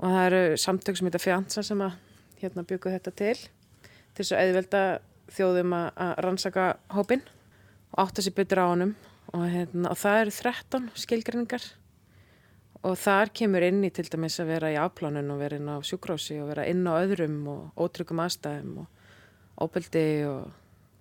[0.00, 1.98] og það eru samtök sem heita Fjansa sem að
[2.40, 4.82] hérna byggu þetta til til þess að auðvelda
[5.34, 7.24] þjóðum að rannsaka hópinn
[7.92, 8.94] og átta sér betur á honum
[9.34, 11.68] og, hérna, og það eru 13 skilgrinningar
[12.84, 15.76] og þar kemur inn í til dæmis að vera í afplánun og vera inn á
[15.84, 20.52] sjúkrósi og vera inn á öðrum og ótryggum aðstæðum og óbeldi og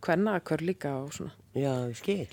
[0.04, 1.34] hvenna að hver líka og svona.
[1.58, 2.30] Já, skil.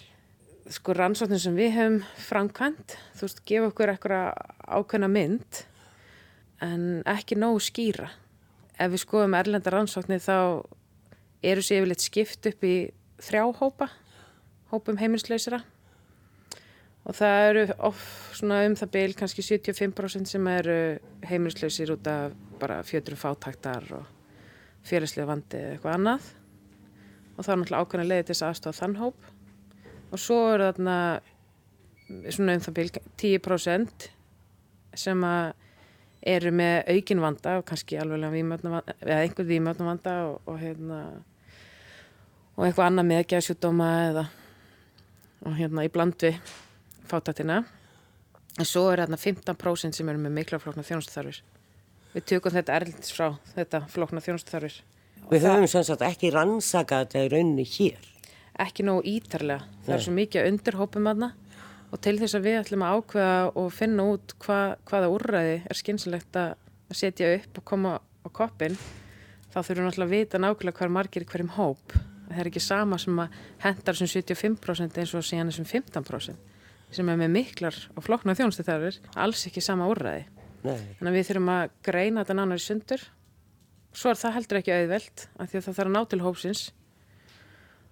[0.71, 1.97] Sko rannsóknir sem við höfum
[2.29, 4.27] framkvæmt, þú veist, gefa okkur eitthvað
[4.71, 5.63] ákveðna mynd
[6.63, 8.07] en ekki nógu skýra.
[8.79, 10.37] Ef við skoðum erlenda rannsóknir þá
[11.43, 12.75] eru sér yfirleitt skipt upp í
[13.19, 13.89] þrjá hópa
[14.71, 15.59] hópum heimilslausira
[17.03, 18.07] og það eru of,
[18.45, 20.79] um það beil kannski 75% sem eru
[21.27, 24.07] heimilslausir út af bara fjöturum fátaktar og
[24.87, 26.31] félagslega vandi eða eitthvað annað.
[27.35, 29.31] Og það er náttúrulega ákveðin að leiði til þess aðstofa þann hóp
[30.11, 30.97] og svo eru þarna
[32.35, 32.93] svona um það beil
[33.23, 34.09] 10%
[34.99, 35.25] sem
[36.21, 41.01] eru með aukin vanda og kannski alveg vímöfnavanda eða einhver vímöfnavanda og, og hérna
[42.57, 44.27] og eitthvað annað með geðsjúdóma eða
[45.47, 46.37] og hérna í bland við
[47.09, 47.63] fátatina
[48.59, 51.41] en svo er þarna 15% sem eru með mikla flókna þjónustuþarfir.
[52.11, 54.81] Við tökum þetta erlendis frá þetta flókna þjónustuþarfir.
[55.31, 58.10] Við höfum sem sagt ekki rannsakað þetta í rauninni hér.
[58.63, 59.67] Ekki nógu ítarlega.
[59.85, 59.97] Það Nei.
[59.97, 61.33] er svo mikið undirhópum aðna
[61.91, 65.79] og til þess að við ætlum að ákveða og finna út hva, hvaða úrræði er
[65.81, 66.53] skynsilegt að
[66.91, 68.77] að setja upp og koma á koppin
[69.51, 71.95] þá þurfum við náttúrulega að vita nákvæmlega hver margir í hverjum hóp.
[72.31, 76.47] Það er ekki sama sem að hendar sem 75% eins og síðan þessum 15%
[76.91, 80.27] sem er með miklar og flokna þjónustu þarfir alls ekki sama úrræði.
[80.61, 80.77] Nei.
[80.99, 83.05] þannig að við þurfum að greina þetta nánar í sundur.
[83.97, 86.65] Svo er það heldur ekki auðvelt af því að það þarf að ná til hópsins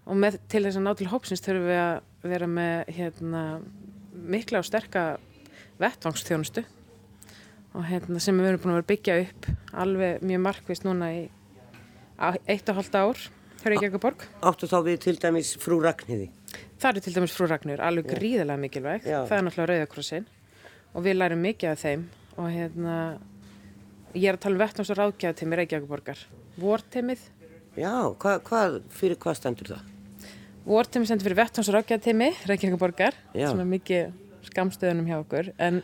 [0.08, 3.42] og með, til þess að ná til hópsins þurfum við að vera með hérna,
[4.34, 5.04] mikla og sterka
[5.78, 6.64] vettvangsþjónustu
[7.76, 9.50] og hérna, sem við erum búin að vera byggja upp
[9.84, 11.20] alveg mjög markvist núna í
[12.48, 13.22] eitt og halda ár
[13.58, 14.24] hjá Reykjavíkuborg.
[14.46, 16.28] Áttu þá við til dæmis frú Ragnhiði.
[16.78, 19.06] Það eru til dæmis frú Ragnur, alveg gríðilega mikilvæg.
[19.06, 19.20] Já.
[19.28, 20.28] Það er náttúrulega Rauðakrossin
[20.94, 22.04] og við lærum mikið af þeim
[22.38, 22.94] og hérna,
[24.14, 26.22] ég er að tala um vettnáms og ráðgjafateimi Reykjavíkuborgar.
[26.58, 27.26] Vorteimið,
[27.78, 29.97] Já, hva, hvað, fyrir hvað stendur það?
[30.68, 34.10] Vorteimi sendur fyrir vettnáms og ráðgjafateimi Reykjavíkuborgar sem er mikið
[34.48, 35.50] skamstöðunum hjá okkur.
[35.60, 35.80] En,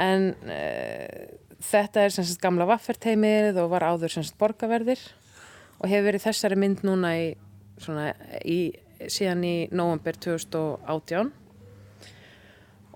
[0.00, 1.24] en uh,
[1.62, 5.02] þetta er sagt gamla vafferteimið og var áður sagt borgarverðir
[5.80, 7.28] og hefur verið þessari mynd núna í,
[7.82, 8.10] svona,
[8.44, 8.72] í,
[9.08, 11.32] síðan í november 2018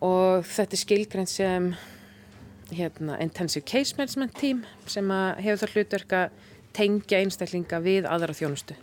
[0.06, 1.70] og þetta er skilgreint sem
[2.76, 5.08] hérna, intensive case management team sem
[5.40, 6.42] hefur það hlutverk að
[6.76, 8.76] tengja einstaklinga við aðra þjónustu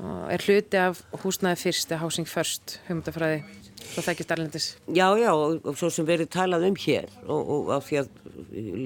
[0.00, 3.42] og er hluti af húsnæði fyrst eða housing first hugmyndafræði
[3.82, 7.88] svo þekkist erlendis Já, já, og, svo sem verið talað um hér og, og af
[7.88, 8.10] því að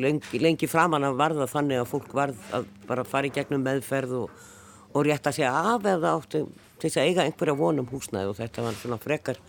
[0.06, 4.16] lengi, lengi framan að varða þannig að fólk varð að bara fara í gegnum meðferð
[4.22, 4.46] og,
[4.92, 8.66] og rétta sig af eða áttu til þess að eiga einhverja vonum húsnæði og þetta
[8.66, 9.40] var svona frekar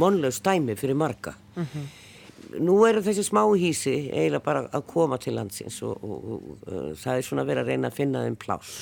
[0.00, 1.32] monlaug stæmi fyrir marga.
[2.62, 6.90] Nú eru þessi smá hísi eiginlega bara að koma til landsins og, og, og uh,
[7.00, 8.74] það er svona verið að reyna að finna þeim pláss.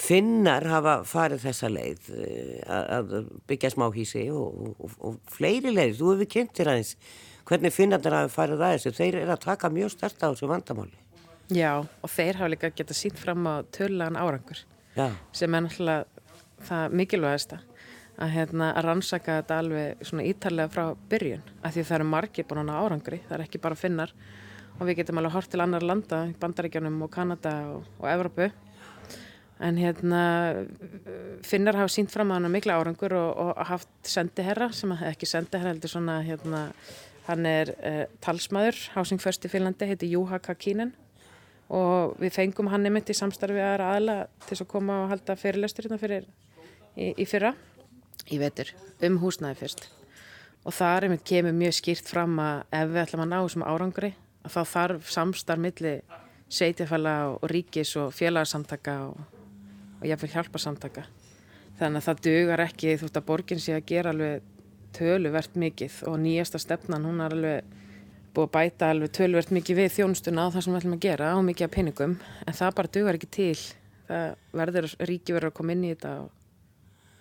[0.00, 5.98] Finnar hafa farið þessa leið eh, að að byggja smáhísi og, og, og fleiri leið,
[5.98, 6.94] þú hefur kynnt þér aðeins
[7.50, 10.96] hvernig finnarnir hafa farið að þessu, þeir eru að taka mjög stert á þessu vandamáli.
[11.50, 14.62] Já, og þeir hafa líka geta sínt fram á tölulegan árangur
[14.94, 16.28] Já, sem er náttúrulega
[16.68, 17.60] það mikilvægasta
[18.20, 22.48] að, hérna, að rannsaka þetta alveg svona ítarlega frá byrjun af því það eru margir
[22.48, 24.14] búin að ná árangri það er ekki bara finnar.
[24.80, 28.46] Og við getum alveg hort til annar landa, Bandaríkjanum og Kanada og, og Evrópu
[29.60, 30.22] en hérna
[31.44, 35.74] finnar hafa sínt fram að hann mikla árangur og, og haft sendiherra sem ekki sendiherra
[35.74, 36.62] heldur svona hérna,
[37.28, 40.94] hann er uh, talsmaður Housing First í Finnlandi, heitir Juha Kakinen
[41.70, 44.16] og við fengum hann einmitt í samstarfi aðra aðla
[44.48, 46.26] til að koma og halda fyrirlestur hérna fyrir
[46.96, 47.52] í, í fyrra
[48.30, 48.72] í vetur
[49.06, 49.84] um húsnæði fyrst.
[50.66, 54.10] Og það einmitt kemur mjög skýrt fram að ef við ætlum að ná þessum árangri
[54.44, 55.94] að þá þarf samstarf milli
[56.50, 59.39] sveitjafæla og ríkis og félagsamtaka og,
[60.00, 61.04] og jáfnveil hjálparsamtaka
[61.80, 64.48] þannig að það dugar ekki þú veist að borgin sé að gera alveg
[64.96, 67.76] töluvert mikið og nýjasta stefnan hún er alveg
[68.34, 71.30] búið að bæta alveg töluvert mikið við þjónustuna á það sem við ætlum að gera
[71.36, 73.54] og mikið af peningum en það bara dugar ekki til
[74.10, 76.28] það verður, ríki verður að koma inn í þetta og,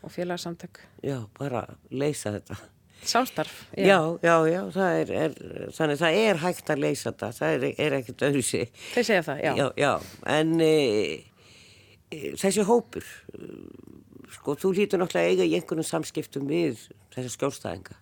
[0.04, 2.60] og félagsamtök já, bara leysa þetta.
[3.00, 5.36] Samstarf, Já, já, já, það er, er,
[5.72, 8.74] þannig það er hægt að leysa þetta, það er, er ekkert öðru sig.
[8.92, 9.52] Þeir segja það, já.
[9.56, 9.92] Já, já,
[10.36, 11.29] en e, e,
[12.10, 13.48] þessi hópur, e,
[14.34, 17.98] sko, þú hlýtur náttúrulega eiga í einhvernum samskiptum við þessa skjólstæðinga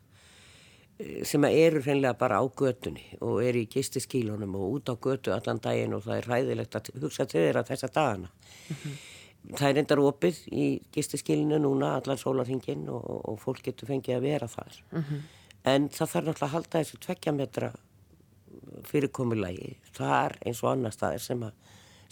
[0.99, 5.35] e, sem eru hreinlega bara á götunni og eru í gistiskílunum og út á götu
[5.35, 8.31] allan daginn og það er hræðilegt að hugsa til þeirra þessa dagana.
[9.47, 14.25] Það er endar opið í gistiskílinu núna allan sólarhingin og, og fólk getur fengið að
[14.25, 14.79] vera þar.
[15.67, 17.69] En það þarf náttúrulega að halda þessu tveggja metra
[18.87, 21.55] fyrirkomulagi þar eins og annar staðir sem að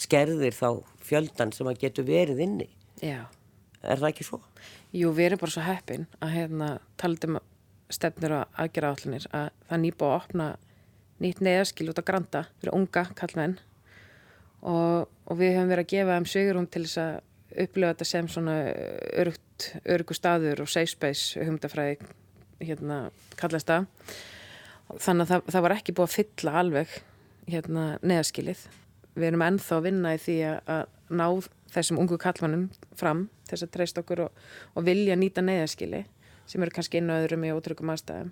[0.02, 0.70] skerðir þá
[1.06, 2.70] fjöldan sem að getur verið inni.
[3.04, 3.26] Já.
[3.86, 4.40] Er það ekki svo?
[4.96, 6.70] Jú, við erum bara svo heppin að hérna
[7.02, 7.40] taldum
[7.94, 10.48] stefnir og aðgera allinir að það nýbúið að opna
[11.22, 13.58] nýtt neðaskil út á Granda fyrir unga kallmenn
[14.66, 18.30] og, og við höfum verið að gefa þeim sögurum til þess að upplifa þetta sem
[18.32, 18.56] svona
[19.16, 22.00] örugt, örugu staður og safe space humdafræði
[22.64, 23.06] hérna
[23.40, 23.86] kallast það
[25.02, 26.98] þannig að það, það var ekki búið að fylla alveg
[27.52, 28.66] hérna neðaskilið
[29.16, 31.28] við erum ennþá að vinna í því að, ná
[31.76, 34.42] þessum ungu kallmannum fram þess að treysta okkur og,
[34.74, 36.06] og vilja nýta neðaskili
[36.50, 38.32] sem eru kannski á öðrum í ótrygum aðstæðum.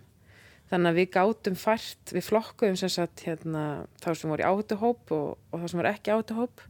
[0.72, 3.64] Þannig að við gátum fært, við flokkuðum sem sagt hérna
[4.02, 6.64] þá sem voru í áhættuhóp og, og þá sem voru ekki áhættuhóp.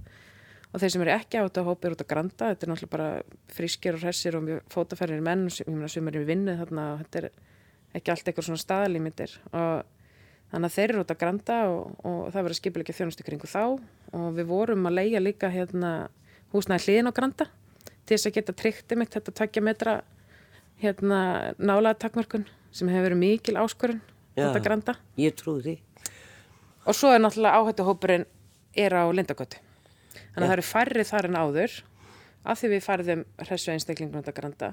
[0.74, 3.10] Og þeir sem eru ekki áhættuhóp eru út að granta, þetta er náttúrulega bara
[3.54, 7.30] frískir og hressir og fótaferðir menn, sem eru í vinnu þarna og þetta er
[7.94, 9.84] ekki allt eitthvað svona staðalímyndir og
[10.54, 13.64] þannig að þeir eru út að granta og, og það verður skipilegja þjónustu kringu þá
[14.14, 16.10] og við vorum að leia líka hérna
[16.54, 17.48] húsnæði hliðin á granta
[18.06, 19.96] til þess að geta tryggt um eitt þetta takja metra
[20.84, 21.20] hérna
[21.58, 24.02] nálaða takmörkun sem hefur verið mikil áskorun
[24.36, 24.96] þetta granta.
[25.20, 25.76] Ég trúi því.
[26.90, 28.26] Og svo er náttúrulega áhættuhópurinn
[28.76, 29.62] er á Lindagötu.
[30.34, 31.76] Þannig að það eru færri þar en áður
[32.44, 34.72] af því við færðum hressu einstaklingun þetta granta.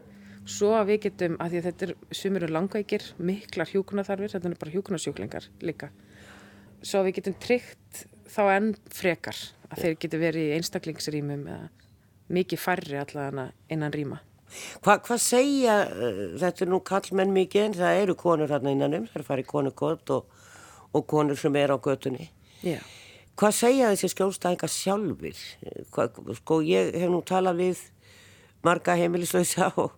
[0.49, 4.57] Svo að við getum, af því að þetta er sumurur langveikir, miklar hjúkunarþarfir, þetta er
[4.63, 5.91] bara hjúkunarsjúklingar líka.
[6.81, 8.01] Svo að við getum tryggt
[8.31, 9.39] þá enn frekar
[9.71, 11.69] að þeir getur verið í einstaklingsrýmum eða
[12.31, 14.21] mikið færri allavega innan rýma.
[14.83, 19.07] Hva, hvað segja, uh, þetta er nú kallmenn mikið en það eru konur hérna innanum,
[19.11, 20.41] það er farið konukot og,
[20.91, 22.31] og konur sem er á götunni.
[22.67, 22.81] Já.
[23.41, 25.45] Hvað segja þessi skjólstæðingar sjálfur?
[26.41, 27.85] Sko ég hef nú talað við
[28.67, 29.95] marga heimilislausa og,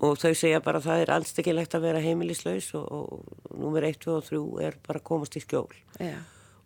[0.00, 3.58] og þau segja bara að það er alls ekki legt að vera heimilislaus og, og
[3.60, 5.68] nummer 1, 2 og 3 er bara að komast í skjól.
[6.00, 6.16] Já.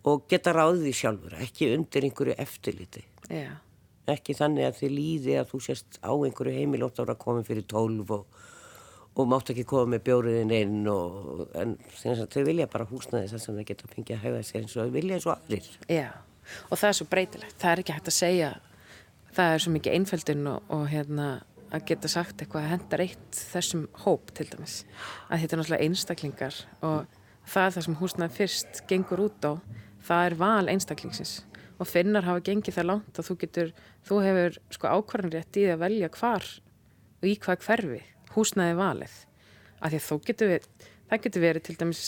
[0.09, 3.05] Og geta ráðið sjálfur, ekki undir einhverju eftirliti.
[3.29, 3.59] Já
[4.13, 8.13] ekki þannig að þið líði að þú sérst á einhverju heimilótt ára komin fyrir tólf
[8.15, 8.39] og,
[9.19, 13.61] og mátt ekki koma með bjóriðin inn og, en þau vilja bara húsnaði þess að
[13.61, 15.71] það geta fengið að hæfa sér eins og þau vilja eins og aðrir.
[15.91, 16.09] Já,
[16.69, 18.51] og það er svo breytilegt, það er ekki hægt að segja,
[19.37, 21.29] það er svo mikið einföldun og, og hérna
[21.69, 24.81] að geta sagt eitthvað að henda reitt þessum hóp til dæmis,
[25.29, 27.19] að þetta er náttúrulega einstaklingar og
[27.49, 29.53] það er það sem húsnaði fyrst gengur út á,
[30.05, 31.35] það er val einstaklingsins.
[31.79, 33.73] Og finnar hafa gengið það langt að þú getur,
[34.07, 36.47] þú hefur sko ákvarðanrétt í að velja hvar
[37.19, 38.03] og í hvað hverfi
[38.35, 39.15] húsnaði valið.
[39.79, 40.69] Af því að þú getur við,
[41.09, 42.05] það getur verið til dæmis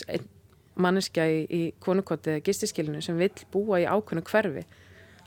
[0.81, 4.65] manneskja í, í konukoti eða gistiskilinu sem vil búa í ákveðnu hverfi.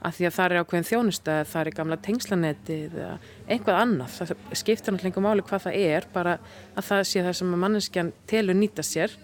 [0.05, 3.11] Af því að það er ákveðin þjónusta það er gamla tengslanetti eða
[3.49, 6.35] einhvað annað, það skiptir náttúrulega máli hvað það er, bara
[6.75, 9.15] að það sé það sem manneskjan telur nýta sér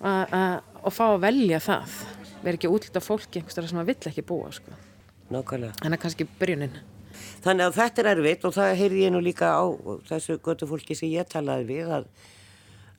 [0.00, 1.94] og fá að velja það
[2.44, 4.74] vera ekki útlita fólki einhverstara sem að vill ekki búa sko.
[5.30, 5.76] Nákvæmlega.
[5.82, 6.76] Þannig að kannski byrjunin.
[7.44, 9.64] Þannig að þetta er erfitt og það heyrði ég nú líka á
[10.08, 12.08] þessu götu fólki sem ég talaði við að,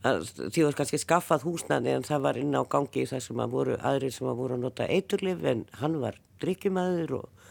[0.08, 3.77] að því var kannski skaffað húsnæði en það var inn á gangi þessum að voru
[3.80, 7.49] aðrir sem að voru að nota eiturlif en hann var drikkjumæður og,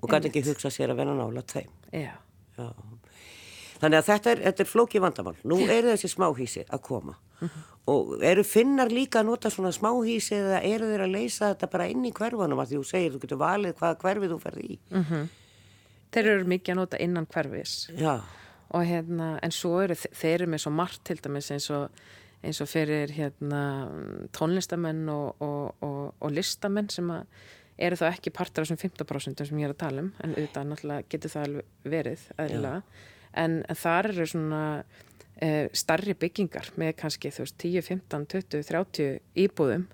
[0.00, 1.74] og gæti ekki hugsa sér að venna nála þeim.
[1.90, 2.14] Já.
[2.58, 2.68] Já.
[3.82, 5.36] Þannig að þetta er, þetta er flóki vandamál.
[5.48, 7.62] Nú eru þessi smáhísi að koma mm -hmm.
[7.92, 11.88] og eru finnar líka að nota svona smáhísi eða eru þeir að leysa þetta bara
[11.88, 14.78] inn í hverfanum að því þú segir þú getur valið hvaða hverfi þú ferði í.
[14.90, 15.28] Mm -hmm.
[16.12, 17.90] Þeir eru mikið að nota innan hverfis.
[17.96, 18.20] Já.
[18.70, 21.90] Og hérna, en svo eru þeir eru með svo margt til dæmis eins og,
[22.42, 23.88] eins og fyrir hérna
[24.32, 27.26] tónlistamenn og, og, og listamenn sem að
[27.82, 30.68] eru þá ekki partur af þessum 15% sem ég er að tala um en auðvitað
[30.68, 32.82] náttúrulega getur það verið aðlilega
[33.32, 34.62] en, en þar eru svona
[35.74, 39.88] starri byggingar með kannski þú veist 10, 15, 20, 30 íbúðum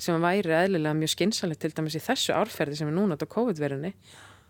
[0.00, 3.92] sem væri eðlilega mjög skynsalegt til dæmis í þessu árferði sem er núna á COVID-verunni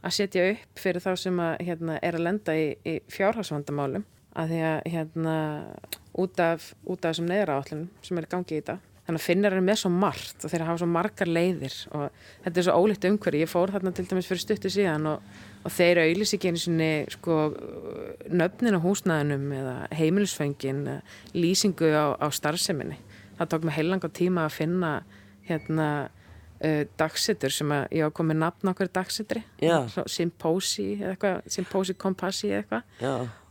[0.01, 4.07] að setja upp fyrir þá sem að, hérna, er að lenda í, í fjárhagsvandamálum
[4.39, 5.35] að því að hérna,
[6.23, 9.57] út af, út af þessum neðra áallunum sem er gangið í þetta þannig að finnar
[9.57, 13.09] er með svo margt og þeir hafa svo margar leiðir og þetta er svo ólíkt
[13.11, 15.25] umhverju ég fór þarna til dæmis fyrir stuttu síðan og,
[15.65, 17.41] og þeir auðlis ekki einu sinni sko,
[18.33, 20.87] nöfnin á húsnæðinum eða heimilisfengin
[21.37, 22.97] lýsingu á, á starfseminni.
[23.39, 24.95] Það tók mig heilanga tíma að finna
[25.49, 29.45] hérna uh, dagsettur sem að ég á komið nafn okkur dagsettri
[30.13, 32.91] Symposi eða eitthvað Symposi Kompassi eða eitthvað.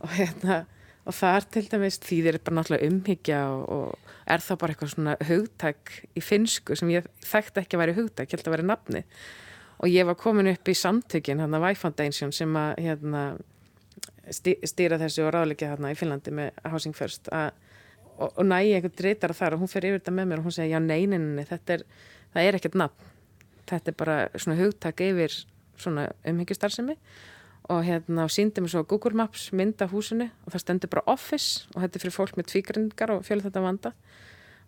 [0.00, 0.60] Og hérna
[1.08, 4.58] og það er til dæmis því þeir eru bara náttúrulega umhyggja og, og er það
[4.60, 8.50] bara eitthvað svona hugtæk í finsku sem ég þekkti ekki að væri hugtæk, ég held
[8.50, 9.02] að væri nafni
[9.80, 13.22] og ég var komin upp í samtökin hérna Y Foundation sem að hérna,
[14.30, 17.30] stýra þessu og ráðleikja hérna í Finnlandi með Housing First.
[17.32, 17.54] Að,
[18.18, 20.56] og, og nægi eitthvað dreytar þar og hún fer yfir þetta með mér og hún
[20.58, 21.86] segja já neyninni þetta er,
[22.34, 23.10] það er ekkert nafn.
[23.70, 25.36] Þetta er bara svona hugtæk yfir
[25.80, 26.96] svona umhyggjustarðsemi
[27.70, 31.84] og hérna síndi mér svo Google Maps mynda húsinu og það stendur bara office og
[31.84, 33.92] þetta er fyrir fólk með tvíkringar og fjölu þetta vanda.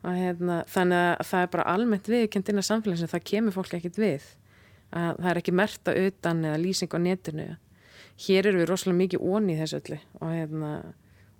[0.03, 3.77] Og hérna þannig að það er bara almennt viðkjönd inn á samfélagsinu það kemur fólk
[3.77, 4.31] ekkit við
[4.93, 7.47] að það er ekki merta utan eða lýsing á netinu
[8.27, 10.73] hér eru við rosalega mikið onni í þessu öllu og hérna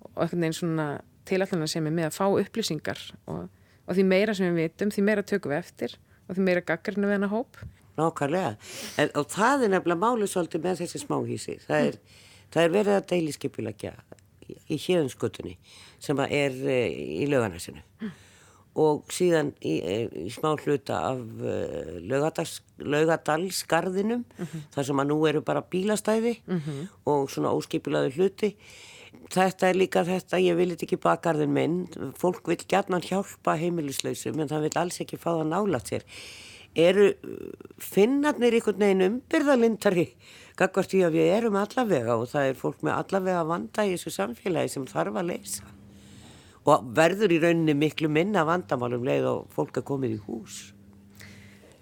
[0.03, 0.87] og einhvern veginn svona
[1.29, 3.45] tilallunar sem er með að fá upplýsingar og,
[3.87, 5.95] og því meira sem við vitum því meira tökum við eftir
[6.27, 8.55] og því meira gaggarinu við hennar hóp Nákvæmlega,
[8.97, 12.21] en, og það er nefnilega málið svolítið með þessi smáhísi, það er, mm.
[12.55, 13.91] það er verið að deiliskepilegja
[14.49, 15.53] í, híðunskutunni
[16.01, 16.77] sem er e,
[17.21, 18.15] í löganæsinu mm.
[18.79, 19.75] Og síðan í,
[20.25, 21.99] í smá hluta af uh,
[22.81, 24.63] laugadalsgarðinum mm -hmm.
[24.73, 26.87] þar sem að nú eru bara bílastæði mm -hmm.
[27.05, 28.55] og svona óskipilaði hluti
[29.29, 34.39] þetta er líka þetta, ég vil þetta ekki bakarðin minn, fólk vil gætna hjálpa heimilislausum
[34.39, 36.03] en það vil alls ekki fá það nálat sér
[36.75, 37.13] eru
[37.77, 40.07] finnarnir einhvern veginn umbyrðalindari
[40.57, 44.13] gagvart því að við erum allavega og það er fólk með allavega vanda í þessu
[44.17, 45.63] samfélagi sem þarf að leysa
[46.63, 50.61] og verður í rauninni miklu minna vandamálum leið og fólk er komið í hús.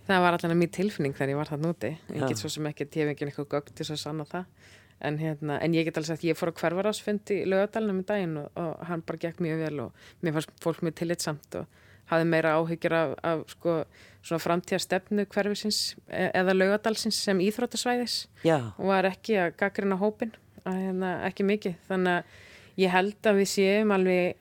[0.08, 1.92] Það var allavega mjög tilfinning þegar ég var það núti.
[2.12, 4.72] Ég get svo sem ekki, ég hef ekki eitthvað gögt til þess að sanna það.
[5.02, 8.36] En, hérna, en ég get alveg sagt, ég fór á hvervarásfundi í lögadalunum í daginn
[8.44, 11.80] og, og hann bara gekk mjög vel og mér fannst fólk mjög tillitsamt og
[12.12, 13.76] hafði meira áhyggjur af, af sko,
[14.22, 18.58] svona framtíða stefnu hverfisins e, eða lögadalsins sem íþrótasvæðis Já.
[18.76, 21.78] og var ekki að gaggrina hópin, að, hérna, ekki mikið.
[21.90, 24.41] Þannig að ég held að við séum alveg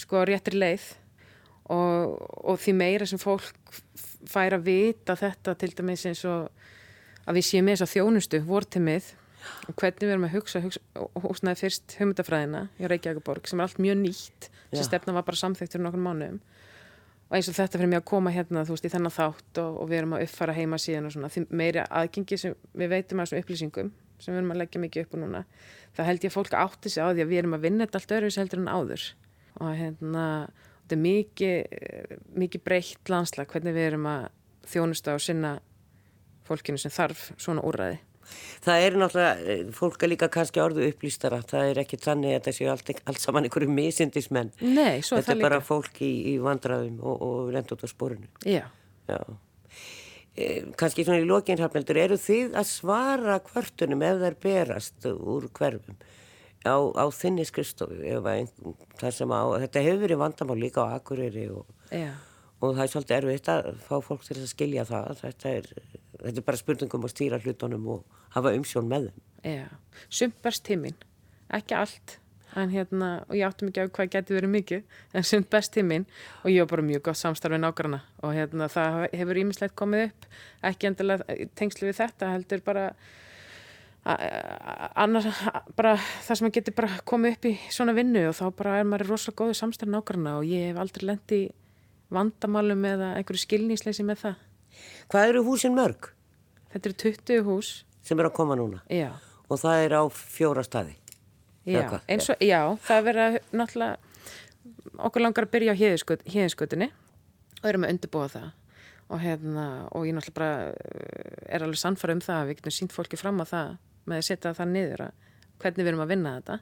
[0.00, 0.86] sko réttri leið
[1.72, 2.14] og,
[2.44, 3.52] og því meira sem fólk
[4.28, 6.48] fær að vita þetta til dæmis eins og
[7.24, 9.12] að við séum með þess að þjónustu vortimið
[9.68, 10.80] og hvernig við erum að hugsa, hugsa
[11.24, 15.76] húsnaði fyrst humundafræðina í Reykjavíkuborg sem er allt mjög nýtt sem stefna var bara samþygt
[15.76, 16.40] fyrir nokkur mánum
[17.28, 19.76] og eins og þetta fyrir mig að koma hérna þú veist í þennan þátt og,
[19.82, 23.20] og við erum að uppfara heima síðan og svona því meiri aðgengi sem við veitum
[23.20, 25.44] að þessum upplýsingum sem við erum að leggja mikið upp og núna
[25.96, 28.00] það held ég að fólk átti sig á því að við erum að vinna þetta
[28.00, 29.06] allt öðruvis heldur en áður
[29.60, 30.24] og hérna
[30.84, 31.76] þetta er mikið,
[32.44, 34.26] mikið breytt landslag hvernig við erum að
[34.70, 35.54] þjónusta og sinna
[36.48, 38.00] fólkinu sem þarf svona úrræði.
[38.64, 42.56] Það er náttúrulega, fólk er líka kannski orðu upplýstara, það er ekki þannig að það
[42.58, 44.52] séu allt, allt saman einhverju misindismenn.
[44.62, 45.26] Nei, svo er það líka.
[45.26, 48.30] Þetta er bara fólk í, í vandraðum og, og reynd út á spórinu.
[48.48, 48.64] Já.
[49.10, 49.20] Já.
[50.34, 50.48] E,
[50.80, 56.00] kannski svona í lokinhafneldur, eru þið að svara kvörtunum ef þær berast úr hverfum?
[56.64, 57.98] Á, á þinni skristofu
[59.64, 61.68] þetta hefur verið vandamál líka á Akureyri og,
[62.60, 65.22] og það er svolítið erfitt að fá fólk til að skilja það.
[65.22, 65.70] Þetta er,
[66.18, 69.24] þetta er bara spurningum að stýra hlutunum og hafa umsjón með þeim.
[70.08, 70.96] Sumt tímin
[71.54, 72.18] ekki allt.
[72.54, 76.04] En hérna, og ég áttum ekki á hvað getur verið mikið en sumt best tímin
[76.44, 80.28] og ég var bara mjög gott samstarfið nágrana og hérna það hefur ímislegt komið upp.
[80.70, 82.84] Ekki endilega tengslu við þetta heldur bara
[84.04, 85.26] annars
[85.76, 89.14] bara það sem getur bara komið upp í svona vinnu og þá bara er maður
[89.14, 91.44] rosalega góðið samstæðan ákvæmna og ég hef aldrei lendið
[92.12, 94.42] vandamálum eða einhverju skilnísleysi með það.
[95.08, 96.10] Hvað eru húsin mörg?
[96.74, 97.70] Þetta eru 20 hús.
[98.04, 98.82] Sem er að koma núna?
[98.92, 99.14] Já.
[99.48, 100.98] Og það er á fjóra staði?
[101.64, 103.96] Já, eins og, já, það verða náttúrulega
[105.08, 106.90] okkur langar að byrja á híðinskutinni
[107.62, 108.50] og erum að undirbúa það
[109.14, 109.64] og hérna,
[109.96, 110.50] og ég náttúrulega bara
[111.48, 113.72] er alveg sannfara um það að við getum sínt fólki fram á það
[114.08, 115.22] með að setja það niður að
[115.62, 116.58] hvernig við erum að vinna þetta.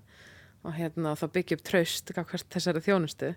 [0.62, 3.32] Og hérna þá byggja upp traust hvert þessari þjónustu.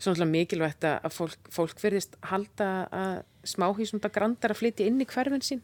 [0.00, 3.16] Svona mikilvægt að fólk, fólk verðist halda að
[3.46, 5.62] smáhísunda grandar að flytja inn í hverfin sín.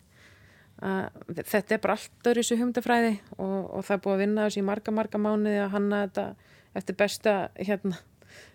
[0.83, 4.47] Að þetta er bara allt öðru þessu humdafræði og, og það er búið að vinna
[4.47, 6.26] þessu í marga marga mánuði að hanna þetta
[6.80, 7.99] eftir besta hérna,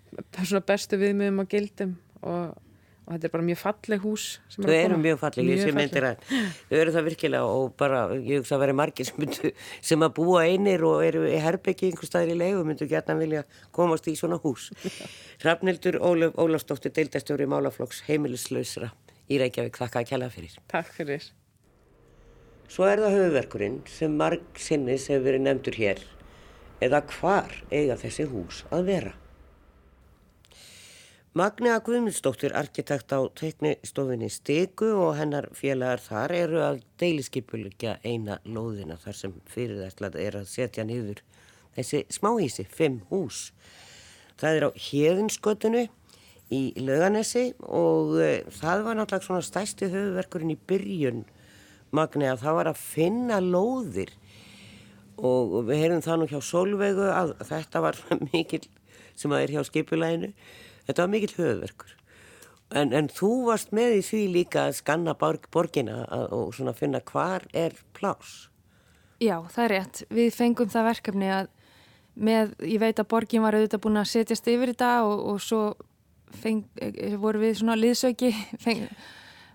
[0.71, 1.97] bestu viðmiðum og gildum.
[2.21, 2.66] Og
[3.07, 6.23] og þetta er bara mjög falleg hús þau eru mjög falleg, ég sé myndir að
[6.27, 9.51] þau eru það virkilega og bara ég hugsa að vera margir sem, myndu,
[9.89, 13.45] sem að búa einir og eru í herbyggi einhver staðir í leiðu myndu gætna vilja
[13.75, 14.69] komast í svona hús.
[15.45, 18.91] Rafnildur Ólaf, Ólafsdóttir deildastjóri Málaflokks heimilislausra
[19.31, 20.57] í Reykjavík, þakka að kella fyrir.
[20.71, 21.29] Takk fyrir.
[22.67, 26.03] Svo er það höfuverkurinn sem marg sinnis hefur verið nefndur hér.
[26.83, 29.15] Eða hvar eiga þessi hús að vera
[31.35, 38.95] Magnea Guðmundsdóttir, arkitekt á teiknistofinni Stigu og hennar félagar þar eru að deiliskypulikja eina lóðina
[39.01, 41.19] þar sem fyrirðarslað er að setja niður
[41.75, 43.51] þessi smáhísi, fimm hús.
[44.39, 45.83] Það er á Hjeðinskötunu
[46.53, 48.29] í Lauganesi og uh,
[48.61, 51.25] það var náttúrulega svona stæsti höfuverkurinn í byrjun
[51.91, 54.15] Magnea, það var að finna lóðir
[55.17, 57.99] og við heyrum það nú hjá Solveigu að þetta var
[58.31, 58.63] mikil
[59.17, 60.31] sem að er hjá skipulæginu
[60.87, 61.95] þetta var mikill höfverkur
[62.75, 67.47] en, en þú varst með í því líka að skanna borgina og svona finna hvar
[67.53, 68.47] er plás
[69.17, 70.01] Já, það er rétt.
[70.13, 71.47] Við fengum það verkefni að
[72.17, 75.61] með, ég veit að borgin var auðvitað búin að setjast yfir þetta og, og svo
[76.41, 78.31] feng, eh, voru við svona liðsauki
[78.65, 78.85] feng,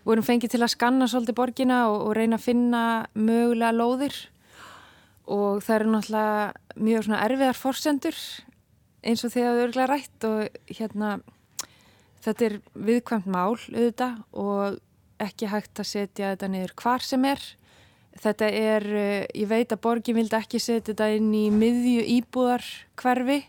[0.07, 2.83] vorum fengið til að skanna svolítið borgina og, og reyna að finna
[3.14, 4.18] mögulega lóðir.
[5.30, 8.18] Og það eru náttúrulega mjög svona erfiðar forsendur
[9.03, 11.12] eins og því að það er örglega rætt og hérna
[12.22, 14.78] þetta er viðkvæmt mál auðvitað og
[15.22, 17.42] ekki hægt að setja þetta niður hvar sem er.
[18.22, 22.66] Þetta er, eh, ég veit að borgin vildi ekki setja þetta inn í miðju íbúðar
[23.00, 23.42] hverfi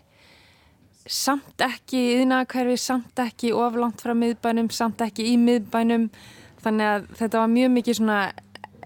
[1.09, 6.09] samt ekki yðnaðakverfi, samt ekki oflant frá miðbænum, samt ekki í miðbænum.
[6.63, 8.19] Þannig að þetta var mjög mikið svona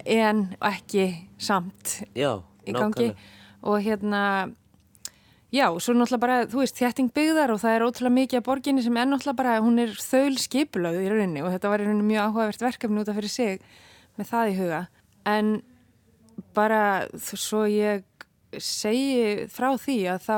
[0.05, 1.05] en ekki
[1.37, 3.11] samt Já, í gangi.
[3.11, 3.15] nákvæmlega.
[3.61, 4.23] og hérna
[5.53, 8.83] já, svo náttúrulega bara, þú veist, þétting byggðar og það er ótrúlega mikið að borginni
[8.85, 12.11] sem er náttúrulega bara, hún er þöl skipulögð í rauninni og þetta var í rauninni
[12.11, 13.65] mjög áhugavert verkefni út af fyrir sig
[14.17, 14.81] með það í huga.
[15.27, 15.51] En
[16.57, 16.83] bara
[17.17, 18.05] svo ég
[18.63, 20.37] segi frá því að þá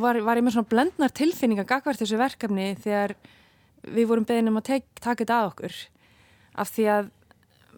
[0.00, 3.14] var, var ég með svona blendnar tilfinningar gagvart þessu verkefni þegar
[3.88, 5.78] við vorum beðin um að taka þetta að okkur.
[6.58, 7.10] Af því að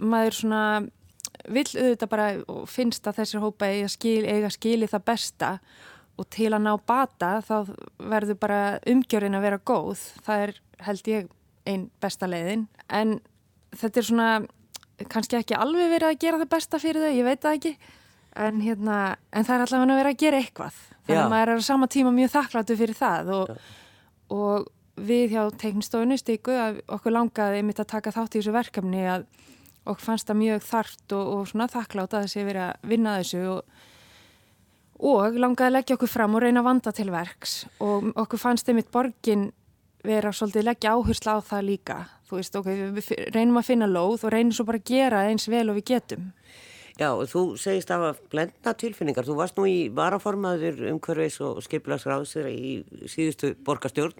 [0.01, 0.65] maður svona
[1.51, 6.00] vill auðvitað bara og finnst að þessir hópa eiga skil, eiga skili það besta og
[6.29, 7.55] til að ná bata þá
[8.11, 10.03] verður bara umgjörinn að vera góð.
[10.27, 10.55] Það er
[10.87, 11.31] held ég
[11.69, 12.67] einn besta leiðin.
[12.89, 13.19] En
[13.77, 14.31] þetta er svona
[15.11, 17.75] kannski ekki alveg verið að gera það besta fyrir þau, ég veit það ekki.
[18.41, 18.99] En, hérna,
[19.35, 20.83] en það er allavega að vera að gera eitthvað.
[21.07, 21.23] Þannig Já.
[21.25, 23.55] að maður er á sama tíma mjög þakkláttu fyrir það og,
[24.37, 24.69] og
[25.01, 29.27] við hjá teiknstofunni stíku að okkur langaði einmitt að taka þátt í þessu verkefni að
[29.89, 33.43] okkur fannst það mjög þart og, og svona þakklátt að þessi verið að vinna þessu
[33.55, 33.81] og,
[35.01, 38.69] og langaði að leggja okkur fram og reyna að vanda til verks og okkur fannst
[38.69, 39.49] einmitt borgin
[40.05, 44.27] vera svolítið leggja áherslu á það líka þú veist, ok, við reynum að finna lóð
[44.27, 46.31] og reynum svo bara að gera eins vel og við getum
[47.01, 49.25] Já, þú segist af að blendna tilfinningar.
[49.25, 52.73] Þú varst nú í varaformaður umhverfis og skipilagsráðsir í
[53.09, 54.19] síðustu borgarstjórn.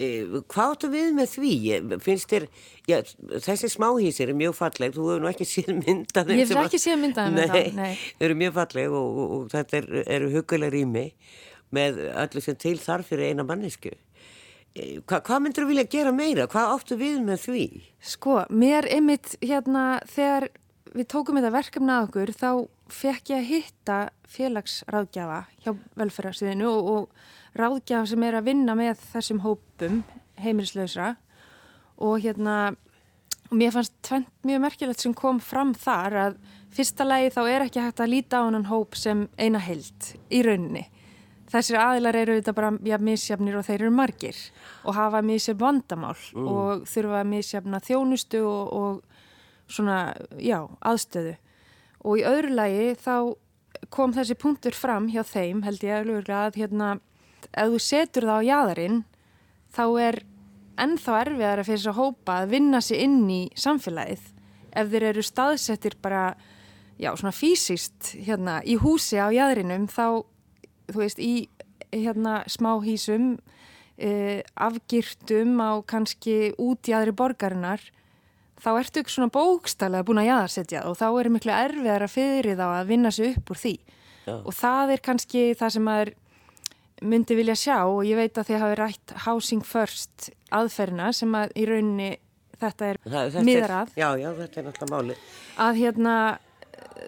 [0.00, 0.08] E,
[0.48, 1.52] hvað áttu við með því?
[2.00, 2.46] Finnst þér,
[2.88, 2.96] já,
[3.44, 6.38] þessi smáhísir er mjög falleg, þú hefur nú ekki séð myndaðum.
[6.40, 7.90] Ég hef ekki séð mynd af þeim Nei, nei.
[8.16, 11.04] þau eru mjög falleg og, og, og þetta er, eru huguleg rými
[11.76, 13.92] með öllu sem til þarf fyrir eina mannesku.
[14.72, 16.48] E, hva, hvað myndur þú vilja gera meira?
[16.50, 17.66] Hvað áttu við með því?
[18.14, 20.48] Sko, mér einmitt hérna þegar
[20.94, 22.50] við tókum þetta verkefni að okkur þá
[22.90, 23.98] fekk ég að hitta
[24.30, 30.02] félagsráðgjafa hjá velferðarsviðinu og, og ráðgjafa sem er að vinna með þessum hópum
[30.40, 31.14] heimilislausra
[32.00, 32.56] og hérna
[33.50, 36.38] og mér fannst tvent mjög merkilegt sem kom fram þar að
[36.74, 40.42] fyrsta lagi þá er ekki hægt að líta á hann hóp sem eina held í
[40.46, 40.86] rauninni.
[41.50, 44.36] Þessir aðilar eru þetta bara ja, misjafnir og þeir eru margir
[44.86, 49.09] og hafa misjafn vandamál og þurfa að misjafna þjónustu og, og
[49.70, 50.00] svona,
[50.38, 51.36] já, aðstöðu.
[52.00, 53.14] Og í öðru lagi þá
[53.92, 56.90] kom þessi punktur fram hjá þeim, held ég alveg að hérna,
[57.50, 59.00] ef þú setur það á jæðarinn,
[59.70, 60.20] þá er
[60.80, 64.22] ennþá erfiðara fyrir þess að hópa að vinna sig inn í samfélagið.
[64.70, 66.24] Ef þeir eru staðsettir bara,
[67.00, 70.22] já, svona fysiskt hérna í húsi á jæðrinum, þá,
[70.90, 71.48] þú veist, í
[71.90, 73.38] hérna smá hísum,
[73.98, 77.82] eh, afgirtum á kannski út í aðri borgarinnar,
[78.60, 82.66] þá ertu ekki svona bókstælega búin að jaðarsetja og þá er miklu erfiðara fyrir þá
[82.80, 83.74] að vinna sig upp úr því.
[84.26, 84.34] Já.
[84.44, 86.12] Og það er kannski það sem maður
[87.00, 91.54] myndi vilja sjá og ég veit að þið hafi rætt Housing First aðferna sem að
[91.56, 92.10] í rauninni
[92.60, 95.16] þetta er Það- þetta er- að Já, já, þetta er náttúrulega máli.
[95.56, 96.16] að hérna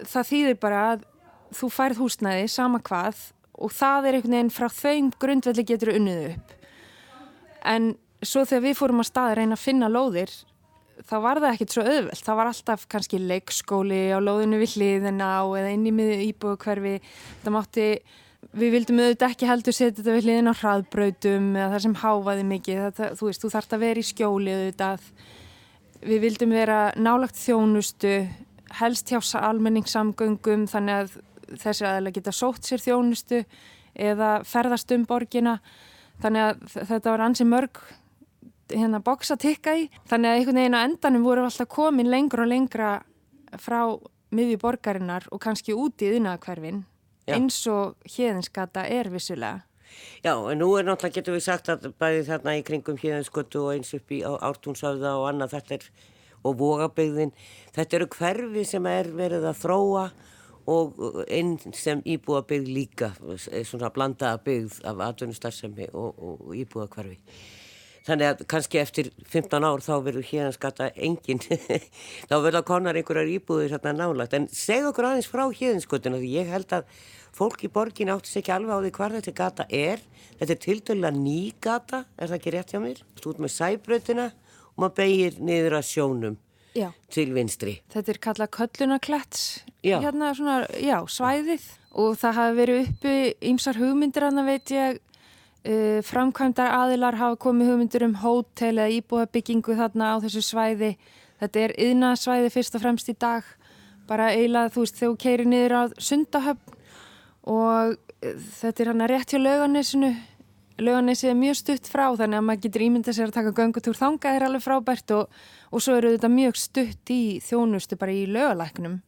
[0.08, 1.04] það þýðir bara að
[1.52, 3.16] þú færð húsnæði sama hvað
[3.60, 6.54] og það er einhvern veginn frá þeim grundvelli getur unnið upp
[7.68, 7.90] en
[8.24, 10.32] svo þegar við fórum að staða reyna að finna lóðir
[11.08, 12.24] þá var það ekkert svo auðvelt.
[12.26, 16.94] Það var alltaf kannski leikskóli á lóðinu við hliðina eða inn í miðu íbúðu hverfi
[17.42, 17.86] það mátti
[18.58, 22.46] við vildum auðvitað ekki heldur setja þetta við hliðina á hraðbrautum eða það sem háfaði
[22.52, 22.80] mikið.
[22.98, 25.06] Það, þú veist, þú þarft að vera í skjóli auðvitað.
[26.02, 28.14] Við vildum vera nálagt þjónustu
[28.80, 31.16] helst hjá sa- almenningssamgöngum þannig að
[31.62, 33.44] þessi aðeins geta sótt sér þjónustu
[33.94, 35.58] eða ferðast um borgina.
[36.22, 37.80] Þannig að þetta var ansi mörg
[38.72, 42.42] hérna boks að tikka í þannig að einhvern veginn á endanum voru alltaf komin lengra
[42.46, 42.90] og lengra
[43.60, 43.80] frá
[44.32, 46.84] miðju borgarinnar og kannski út í yðnaðakverfin
[47.28, 47.36] Já.
[47.36, 49.62] eins og hérðinskata er vissulega
[50.24, 53.74] Já, en nú er náttúrulega, getur við sagt að bæði þarna í kringum híðanskötu og
[53.74, 55.84] eins upp í á- Ártúnshöfða og annað þetta er,
[56.48, 57.32] og vogabegðin,
[57.76, 60.06] þetta eru hverfi sem er verið að þróa
[60.72, 60.96] og
[61.28, 63.10] einn sem íbúabegð líka,
[63.50, 67.18] eh, svona blandaða byggð af atvinnustarfsemi og, og íbúakverfi.
[68.02, 71.42] Þannig að kannski eftir 15 ár þá verður híðanskata engin,
[72.28, 74.34] þá verða konar einhverjar íbúðir hérna nálagt.
[74.34, 76.88] En segð okkur aðeins frá híðanskotuna því ég held að
[77.36, 80.02] fólk í borgin áttis ekki alveg á því hvar þetta gata er.
[80.40, 83.04] Þetta er tildölulega ný gata, er það ekki rétt hjá mér?
[83.20, 84.32] Stút með sæbrautina
[84.72, 86.40] og maður beigir niður að sjónum
[86.74, 86.88] Já.
[87.12, 87.76] til vinstri.
[87.92, 89.46] Þetta er kallað köllunarkletts,
[89.84, 90.00] Já.
[90.02, 91.70] hérna svona, já, svæðið
[92.02, 93.16] og það hafi verið uppi
[93.52, 95.00] ýmsar hugmyndir hann veit ég,
[95.62, 100.96] framkvæmdar aðilar hafa komið hugmyndir um hótel eða íbúðabyggingu þarna á þessu svæði.
[101.42, 103.46] Þetta er yðnaðsvæði fyrst og fremst í dag,
[104.10, 106.76] bara eiginlega þú veist þegar þú keirir niður á sundahöfn
[107.52, 110.12] og uh, þetta er hann að rétt hjá lauganisinu
[110.82, 114.36] löganessi er mjög stutt frá þannig að maður getur ímyndað sér að taka göngutúr þangað
[114.36, 115.40] er alveg frábært og,
[115.70, 119.00] og svo eru þetta mjög stutt í þjónustu bara í lögalæknum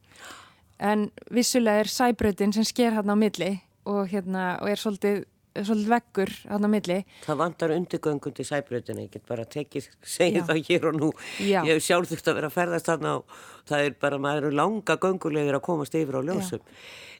[0.84, 3.52] en vissulega er sæbröðin sem sker hérna á milli
[3.84, 5.24] og, hérna, og er svolítið,
[5.54, 6.98] svolítið veggur hérna á milli.
[7.24, 10.46] Það vantar undirgöngundi sæbröðina, ég get bara tekið, segið Já.
[10.50, 11.10] það hér og nú.
[11.38, 11.60] Já.
[11.62, 13.40] Ég hef sjálf þurft að vera að ferðast þarna og
[13.70, 16.64] það er bara, maður eru langa göngulegir að komast yfir á ljósum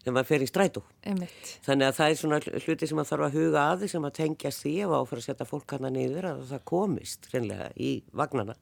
[0.04, 0.82] þegar maður fer í strætó.
[1.08, 1.52] Einmitt.
[1.64, 4.16] Þannig að það er svona hluti sem maður þarf að huga að því sem að
[4.18, 8.56] tengjast því ef áfæra að setja fólk hana niður að það komist reynlega í vagnana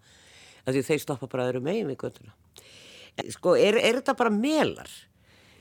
[0.63, 2.37] að því þeir stoppa bara öðru megin við gönduna.
[3.35, 4.93] Sko, er, er þetta bara melar?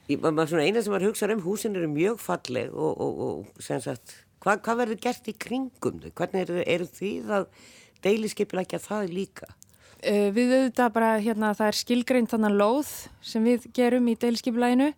[0.10, 4.82] Eina sem maður hugsa um húsin eru mjög falleg og, og, og sagt, hvað, hvað
[4.84, 6.12] verður gert í kringum þau?
[6.18, 7.48] Hvernig eru, eru því að
[8.04, 9.52] deiliskipilækja það líka?
[10.02, 12.92] Uh, við auðvitað bara hérna það er skilgreint þannig lóð
[13.22, 14.90] sem við gerum í deilskipulæginu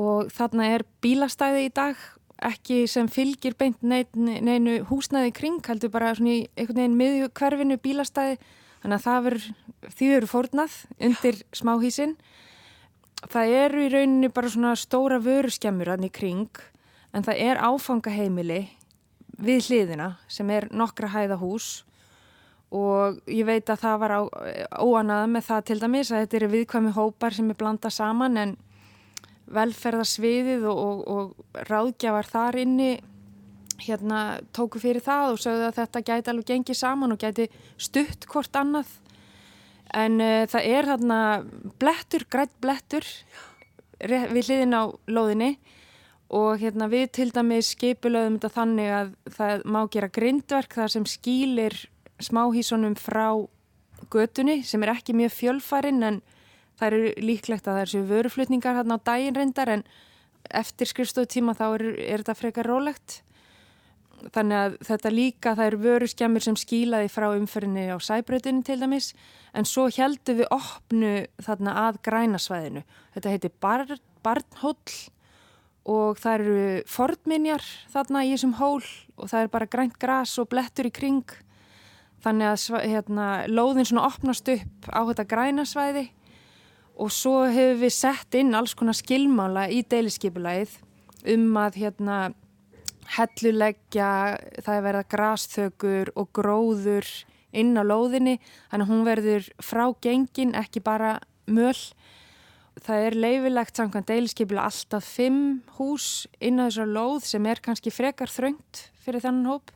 [0.00, 2.00] og þarna er bílastæði í dag
[2.42, 7.28] ekki sem fylgir beint neinu, neinu húsnæði kring heldur bara svona í einhvern veginn miðju
[7.38, 8.38] hverfinu bílastæði
[8.82, 10.78] þannig að það verður því eru fórnað
[11.08, 12.16] undir smáhísin
[13.30, 16.50] það eru í rauninni bara svona stóra vöruskemmur hann í kring
[17.12, 18.62] en það er áfangaheimili
[19.42, 21.82] við hliðina sem er nokkra hæða hús.
[22.72, 24.14] Og ég veit að það var
[24.80, 28.54] óanað með það til dæmis að þetta eru viðkvæmi hópar sem er blanda saman en
[29.52, 32.92] velferðarsviðið og, og, og ráðgjafar þar inni
[33.82, 34.22] hérna
[34.54, 38.56] tóku fyrir það og sögðu að þetta gæti alveg gengið saman og gæti stutt hvort
[38.56, 38.94] annað
[39.92, 41.20] en uh, það er þarna
[41.80, 43.06] blettur, grætt blettur
[44.02, 45.56] við hliðin á lóðinni.
[46.32, 51.04] Og hérna við til dæmis skipulöðum þetta þannig að það má gera grindverk þar sem
[51.04, 51.76] skýlir
[52.22, 53.26] smáhísunum frá
[54.12, 56.22] götunni sem er ekki mjög fjölfærin en
[56.80, 59.84] það eru líklegt að það er séu vöruflutningar hérna á daginn reyndar en
[60.50, 63.20] eftir skrifstofutíma þá er, er þetta frekar rólegt
[64.32, 69.12] þannig að þetta líka það eru vöruskjamir sem skýlaði frá umferðinni á sæbröðinu til dæmis
[69.52, 72.84] en svo heldum við opnu þarna að grænasvæðinu
[73.16, 73.86] þetta heiti bar,
[74.22, 75.10] Barnhóll
[75.88, 76.58] og það eru
[76.90, 78.82] fornminjar þarna í þessum hól
[79.16, 81.24] og það er bara grænt gras og blettur í kring.
[82.22, 86.04] Þannig að hérna, lóðin svona opnast upp á þetta grænasvæði
[87.02, 90.76] og svo hefur við sett inn alls konar skilmála í deiliskypulæðið
[91.32, 92.18] um að hérna
[93.16, 97.08] helluleggja, það er verið grasþökur og gróður
[97.52, 98.38] inn á lóðinni,
[98.70, 101.76] þannig að hún verður frá gengin, ekki bara möl.
[102.82, 107.92] Það er leifilegt samkvæmt deiliskypula alltaf fimm hús inn á þessar lóð sem er kannski
[107.92, 109.74] frekar þröngt fyrir þennan hóp.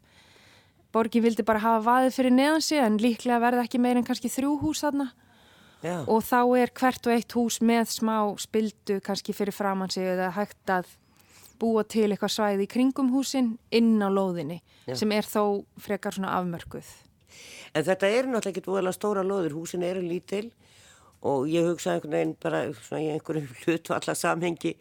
[0.96, 4.54] Borgi vildi bara hafa vaðið fyrir neðansi en líklega verða ekki meir en kannski þrjú
[4.62, 5.10] hús þarna.
[5.84, 5.98] Já.
[6.08, 10.72] Og þá er hvert og eitt hús með smá spildu kannski fyrir framansi eða hægt
[10.72, 10.88] að
[11.60, 14.94] búa til eitthvað svæði í kringum húsin inn á lóðinni Já.
[15.00, 16.86] sem er þó frekar svona afmörkuð.
[17.76, 20.50] En þetta er náttúrulega ekki búinlega stóra loður, húsin eru lítil
[21.26, 24.76] og ég hugsa einhvern veginn bara svona í einhverju hlutu alla samhengi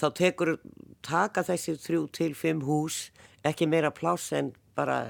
[0.00, 0.56] þá tekur,
[1.04, 3.08] taka þessi þrjú til fimm hús
[3.46, 5.04] ekki meira pláss en bara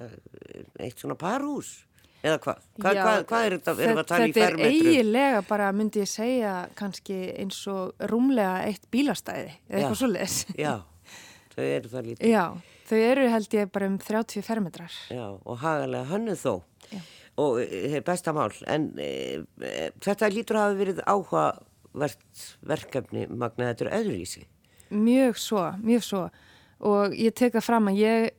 [0.82, 1.84] eitt svona parhús
[2.24, 2.64] eða hvað?
[2.80, 3.74] Hva, Já, hvað, hvað er þetta?
[3.74, 8.08] Erum við að tala í Þetta er eiginlega bara, myndi ég segja, kannski eins og
[8.10, 9.76] rúmlega eitt bílastæði eða Já.
[9.82, 10.36] eitthvað svoleiðis.
[10.56, 10.72] Já,
[11.54, 12.32] þau eru það lítið.
[12.32, 12.44] Já,
[12.88, 14.96] þau eru held ég bara um 30 fermetrar.
[15.12, 16.54] Já, og hagalega hönnuð þó.
[16.90, 17.02] Já.
[17.44, 19.10] Og e, besta mál, en e,
[19.58, 24.44] e, þetta lítur að hafa verið áhugavert verkefni magna þetta er öðruvísi.
[24.94, 26.24] Mjög svo, mjög svo.
[26.84, 28.32] Og ég tek það fram að ég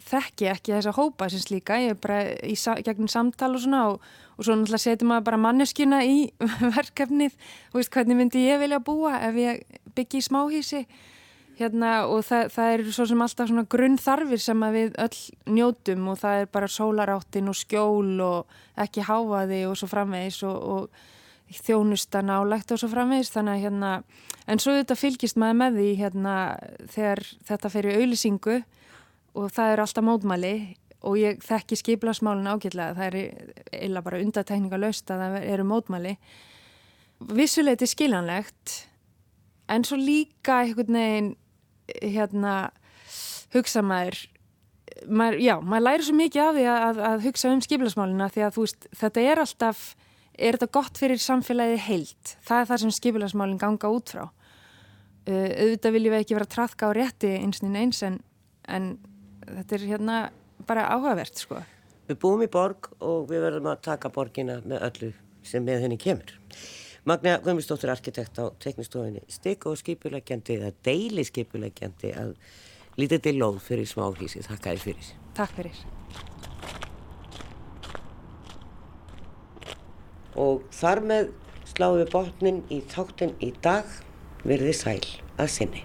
[0.00, 3.82] þekki ekki þessa hópa sem slíka, ég er bara í sa gegnum samtal og svona
[3.92, 4.04] og,
[4.36, 6.18] og svo náttúrulega setjum maður bara manneskjuna í
[6.76, 7.36] verkefnið
[7.72, 9.64] og veist hvernig myndi ég vilja búa ef ég
[9.96, 10.84] byggi í smáhísi
[11.58, 15.22] hérna og það, það er svo sem alltaf svona grunnþarfir sem við öll
[15.56, 20.58] njótum og það er bara sólaráttin og skjól og ekki háfaði og svo framvegis og,
[20.62, 23.90] og þjónusta nálægt og svo framvegis þannig að hérna,
[24.48, 26.36] en svo þetta fylgist maður með því hérna
[26.94, 28.62] þegar þetta fer í auðlýsingu
[29.32, 30.54] og það er alltaf mótmæli
[31.02, 36.12] og ég þekki skiplasmálun ágætlega, það er eila bara undatekninga löst að það eru mótmæli.
[37.34, 38.76] Vissuleiti skiljanlegt
[39.72, 41.32] en svo líka einhvern veginn
[42.02, 42.54] hérna
[43.52, 44.20] hugsa maður,
[45.08, 48.46] maður já, maður læri svo mikið af því að, að, að hugsa um skiplasmáluna því
[48.46, 49.84] að þú veist, þetta er alltaf
[50.38, 52.36] er þetta gott fyrir samfélagið heilt?
[52.46, 54.24] Það er það sem skipilagsmálinn ganga út frá.
[55.22, 58.18] Uh, auðvitað viljum við ekki vera trafka á rétti einsnin eins en,
[58.66, 58.94] en
[59.44, 60.20] þetta er hérna
[60.66, 61.60] bara áhugavert sko.
[62.08, 65.12] Við búum í borg og við verðum að taka borgina með öllu
[65.46, 66.34] sem með henni kemur.
[67.02, 72.36] Magna Guðmundsdóttir arkitekt á teknistofinni Stig og skipulegjandi eða deili skipulegjandi að
[72.94, 74.44] lítið til lóð fyrir smáhísi.
[74.46, 75.08] Takk að þér fyrir.
[75.34, 75.80] Takk fyrir.
[80.38, 81.32] Og þar með
[81.72, 83.98] sláðum við botnin í þáttinn í dag
[84.46, 85.02] verði sæl
[85.42, 85.82] að sinni.